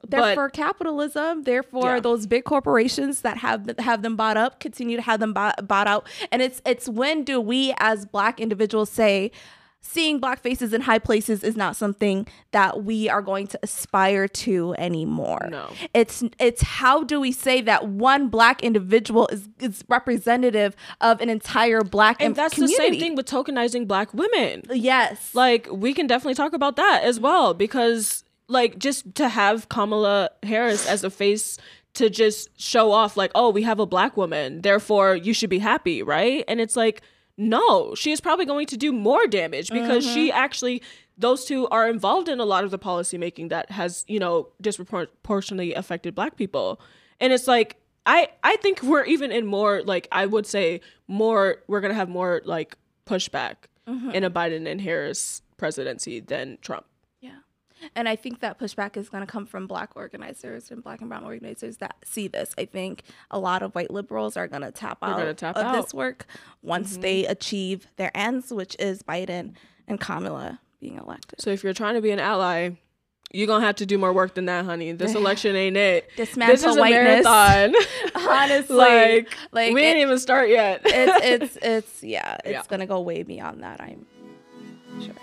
they're 0.07 0.19
but- 0.21 0.35
for 0.35 0.49
capitalism. 0.49 1.43
Therefore, 1.43 1.95
Yeah. 1.95 1.99
those 1.99 2.25
big 2.27 2.45
corporations 2.45 3.21
that 3.21 3.37
have 3.37 3.69
have 3.79 4.01
them 4.01 4.15
bought 4.15 4.37
up 4.37 4.59
continue 4.59 4.95
to 4.97 5.03
have 5.03 5.19
them 5.19 5.33
bought, 5.33 5.67
bought 5.67 5.87
out. 5.87 6.07
And 6.31 6.41
it's 6.41 6.61
it's 6.65 6.87
when 6.89 7.23
do 7.23 7.39
we 7.41 7.73
as 7.79 8.05
black 8.05 8.39
individuals 8.39 8.89
say 8.89 9.31
seeing 9.81 10.19
black 10.19 10.41
faces 10.41 10.73
in 10.73 10.81
high 10.81 10.99
places 10.99 11.43
is 11.43 11.55
not 11.55 11.75
something 11.75 12.27
that 12.51 12.83
we 12.83 13.07
are 13.09 13.21
going 13.21 13.47
to 13.47 13.59
aspire 13.63 14.27
to 14.27 14.75
anymore. 14.77 15.47
No. 15.49 15.69
It's 15.93 16.23
it's 16.39 16.61
how 16.61 17.03
do 17.03 17.19
we 17.19 17.31
say 17.31 17.61
that 17.61 17.87
one 17.87 18.27
black 18.27 18.63
individual 18.63 19.27
is 19.27 19.47
is 19.59 19.83
representative 19.87 20.75
of 21.01 21.21
an 21.21 21.29
entire 21.29 21.83
black 21.83 22.21
And 22.21 22.35
that's 22.35 22.55
community. 22.55 22.77
the 22.77 22.83
same 22.93 22.99
thing 22.99 23.15
with 23.15 23.27
tokenizing 23.27 23.87
black 23.87 24.13
women. 24.13 24.63
Yes. 24.71 25.33
Like 25.33 25.67
we 25.71 25.93
can 25.93 26.07
definitely 26.07 26.35
talk 26.35 26.53
about 26.53 26.75
that 26.75 27.03
as 27.03 27.19
well 27.19 27.53
because 27.53 28.23
like 28.47 28.77
just 28.77 29.15
to 29.15 29.29
have 29.29 29.69
Kamala 29.69 30.29
Harris 30.43 30.87
as 30.87 31.03
a 31.03 31.09
face 31.09 31.57
to 31.93 32.09
just 32.09 32.49
show 32.59 32.91
off 32.91 33.17
like 33.17 33.31
oh 33.35 33.49
we 33.49 33.63
have 33.63 33.79
a 33.79 33.85
black 33.85 34.15
woman 34.15 34.61
therefore 34.61 35.15
you 35.15 35.33
should 35.33 35.49
be 35.49 35.57
happy 35.59 36.03
right 36.03 36.43
and 36.47 36.61
it's 36.61 36.75
like 36.75 37.01
no 37.37 37.93
she 37.95 38.11
is 38.11 38.19
probably 38.19 38.45
going 38.45 38.65
to 38.65 38.77
do 38.77 38.91
more 38.91 39.27
damage 39.27 39.69
because 39.69 40.03
she 40.03 40.29
mm-hmm. 40.29 40.37
actually 40.37 40.81
those 41.17 41.45
two 41.45 41.67
are 41.69 41.89
involved 41.89 42.29
in 42.29 42.39
a 42.39 42.45
lot 42.45 42.63
of 42.63 42.71
the 42.71 42.77
policy 42.77 43.17
making 43.17 43.47
that 43.49 43.71
has 43.71 44.05
you 44.07 44.19
know 44.19 44.49
disproportionately 44.61 45.73
affected 45.73 46.13
black 46.13 46.37
people. 46.37 46.79
And 47.19 47.33
it's 47.33 47.47
like 47.47 47.77
i 48.05 48.29
i 48.43 48.55
think 48.57 48.81
we're 48.83 49.03
even 49.05 49.31
in 49.31 49.45
more 49.45 49.81
like 49.83 50.07
i 50.11 50.25
would 50.25 50.45
say 50.45 50.79
more 51.07 51.57
we're 51.67 51.81
gonna 51.81 51.93
have 51.93 52.09
more 52.09 52.41
like 52.45 52.77
pushback 53.05 53.55
mm-hmm. 53.87 54.11
in 54.11 54.23
a 54.23 54.29
biden 54.29 54.69
and 54.69 54.79
harris 54.79 55.41
presidency 55.57 56.19
than 56.19 56.57
trump. 56.61 56.85
And 57.95 58.09
I 58.09 58.15
think 58.15 58.39
that 58.41 58.59
pushback 58.59 58.97
is 58.97 59.09
going 59.09 59.25
to 59.25 59.31
come 59.31 59.45
from 59.45 59.67
black 59.67 59.91
organizers 59.95 60.71
and 60.71 60.83
black 60.83 60.99
and 61.01 61.09
brown 61.09 61.23
organizers 61.23 61.77
that 61.77 61.95
see 62.03 62.27
this. 62.27 62.53
I 62.57 62.65
think 62.65 63.03
a 63.31 63.39
lot 63.39 63.61
of 63.61 63.73
white 63.75 63.91
liberals 63.91 64.35
are 64.37 64.47
going 64.47 64.63
to 64.63 64.71
tap 64.71 64.97
out 65.01 65.37
tap 65.37 65.55
of 65.57 65.63
out. 65.65 65.73
Mm-hmm. 65.73 65.81
this 65.81 65.93
work 65.93 66.25
once 66.61 66.97
they 66.97 67.25
achieve 67.25 67.87
their 67.97 68.11
ends, 68.15 68.51
which 68.51 68.75
is 68.79 69.03
Biden 69.03 69.53
and 69.87 69.99
Kamala 69.99 70.59
being 70.79 70.97
elected. 70.97 71.41
so 71.41 71.49
if 71.49 71.63
you're 71.63 71.73
trying 71.73 71.95
to 71.95 72.01
be 72.01 72.11
an 72.11 72.19
ally 72.19 72.69
you're 73.33 73.47
gonna 73.47 73.65
have 73.65 73.75
to 73.75 73.85
do 73.85 73.97
more 73.97 74.13
work 74.13 74.35
than 74.35 74.45
that 74.45 74.63
honey 74.63 74.91
this 74.91 75.15
election 75.21 75.55
ain't 75.55 75.75
it 75.75 76.07
Dismantle 76.15 76.53
this 76.55 76.63
is 76.65 76.75
a 76.75 76.79
whiteness. 76.79 77.23
marathon 77.25 77.73
Honestly, 78.15 78.75
like, 78.75 79.37
like 79.51 79.73
we 79.73 79.81
it- 79.81 79.85
ain't 79.85 79.97
even 79.97 80.19
start 80.19 80.49
yet 80.49 80.81
it's 80.85 81.25
it's 81.25 81.57
it's 81.63 82.03
yeah, 82.03 82.35
it's 82.45 82.51
Yeah. 82.51 82.63
gonna 82.69 82.85
go 82.85 83.01
way 83.01 83.23
beyond 83.23 83.63
that. 83.63 83.81
I'm 83.81 84.05
sure. 85.01 85.13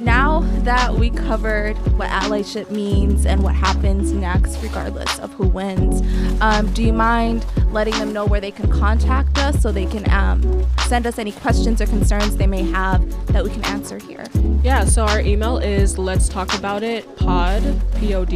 Now 0.00 0.40
that 0.62 0.94
we 0.94 1.10
covered 1.10 1.76
what 1.98 2.08
allyship 2.10 2.70
means 2.70 3.26
and 3.26 3.42
what 3.42 3.54
happens 3.54 4.12
next, 4.12 4.62
regardless 4.62 5.18
of 5.18 5.32
who 5.32 5.48
wins, 5.48 6.02
um, 6.40 6.72
do 6.72 6.84
you 6.84 6.92
mind 6.92 7.44
letting 7.70 7.94
them 7.98 8.12
know 8.12 8.24
where 8.24 8.40
they 8.40 8.50
can 8.50 8.70
contact 8.70 9.38
us 9.38 9.60
so 9.60 9.72
they 9.72 9.86
can 9.86 10.08
um, 10.10 10.66
send 10.86 11.06
us 11.06 11.18
any 11.18 11.32
questions 11.32 11.80
or 11.80 11.86
concerns 11.86 12.36
they 12.36 12.46
may 12.46 12.62
have 12.62 13.26
that 13.32 13.44
we 13.44 13.50
can 13.50 13.64
answer 13.66 13.98
here? 13.98 14.24
Yeah, 14.62 14.84
so 14.84 15.04
our 15.04 15.20
email 15.20 15.58
is 15.58 15.98
let's 15.98 16.28
talk 16.28 16.52
about 16.58 16.82
it 16.82 17.04
pod 17.16 17.62
pod 17.92 18.30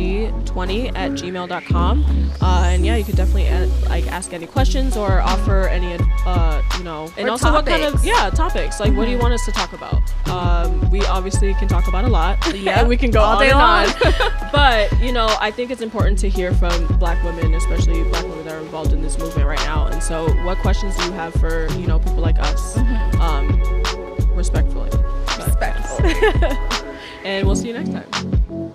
20 0.47 0.89
at 0.89 1.13
gmail.com. 1.13 2.31
Uh, 2.41 2.63
and 2.67 2.87
yeah, 2.87 2.97
you 2.97 3.05
could 3.05 3.17
definitely 3.17 3.49
uh, 3.49 3.67
like 3.89 4.07
ask 4.07 4.33
any 4.33 4.47
questions 4.47 4.97
or 4.97 5.21
offer 5.21 5.69
any 5.69 5.99
uh, 6.27 6.63
you 6.79 6.85
know, 6.85 7.11
and 7.17 7.29
Or 7.29 7.33
also 7.33 7.53
what 7.53 7.67
kind 7.67 7.83
of 7.85 8.05
yeah 8.05 8.31
topics 8.31 8.81
like 8.81 8.95
what 8.97 9.07
do 9.07 9.11
you 9.11 9.19
want 9.19 9.35
us 9.35 9.45
to 9.47 9.53
talk 9.53 9.73
about? 9.73 10.01
Um, 10.29 10.91
we 10.91 11.05
obviously 11.07 11.55
can 11.55 11.69
talk 11.69 11.89
about 11.89 12.05
a 12.05 12.09
lot. 12.09 12.39
Yeah, 12.63 12.81
and 12.81 12.89
we 12.89 12.97
can 12.97 13.11
go 13.11 13.21
all 13.21 13.37
on 13.39 13.43
day 13.43 13.51
and 13.51 13.59
long. 13.59 13.87
on. 13.89 14.51
but 14.53 15.01
you 15.01 15.11
know, 15.11 15.35
I 15.41 15.51
think 15.51 15.71
it's 15.71 15.81
important 15.81 16.19
to 16.21 16.29
hear 16.29 16.53
from 16.55 16.87
Black 16.99 17.23
women, 17.25 17.55
especially 17.55 18.05
Black 18.05 18.23
women 18.25 18.45
that 18.45 18.55
are 18.55 18.61
involved 18.61 18.93
in 18.93 19.03
this 19.03 19.17
movement 19.23 19.47
right 19.49 19.59
now. 19.61 19.87
And 19.87 20.03
so, 20.03 20.29
what 20.45 20.59
questions 20.59 20.97
do 20.97 21.05
you 21.05 21.13
have 21.13 21.33
for 21.35 21.69
you 21.73 21.87
know 21.87 21.99
people 21.99 22.19
like 22.19 22.39
us? 22.41 22.77
Mm-hmm. 22.77 23.21
Um, 23.21 24.37
respectfully. 24.37 24.91
But- 24.91 25.47
Respectful. 25.47 26.07
and 27.25 27.47
we'll 27.47 27.57
see 27.57 27.69
you 27.69 27.75
next 27.75 27.91
time. 27.91 28.75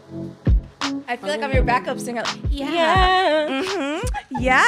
I 1.09 1.15
feel 1.15 1.29
like 1.29 1.41
I'm 1.41 1.53
your 1.53 1.63
backup 1.63 1.99
singer. 1.99 2.21
Like, 2.23 2.37
yeah. 2.49 2.71
Yeah. 2.71 3.63
hmm 3.63 4.07
Yeah. 4.39 4.61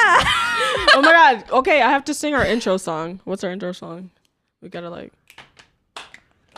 oh 0.96 1.02
my 1.04 1.12
god. 1.12 1.50
Okay, 1.52 1.82
I 1.82 1.89
have 1.89 2.06
to 2.06 2.13
sing 2.13 2.34
our 2.34 2.46
intro 2.46 2.78
song. 2.78 3.20
What's 3.26 3.44
our 3.44 3.52
intro 3.52 3.72
song? 3.72 4.10
We 4.62 4.70
gotta 4.70 4.89
like 4.89 5.12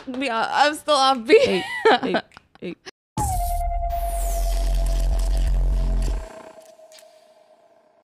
are, 0.08 0.48
I'm 0.52 0.74
still 0.74 0.94
off 0.94 1.24
beat. 1.26 1.48
eight, 1.48 1.64
eight, 2.02 2.16
eight. 2.62 2.78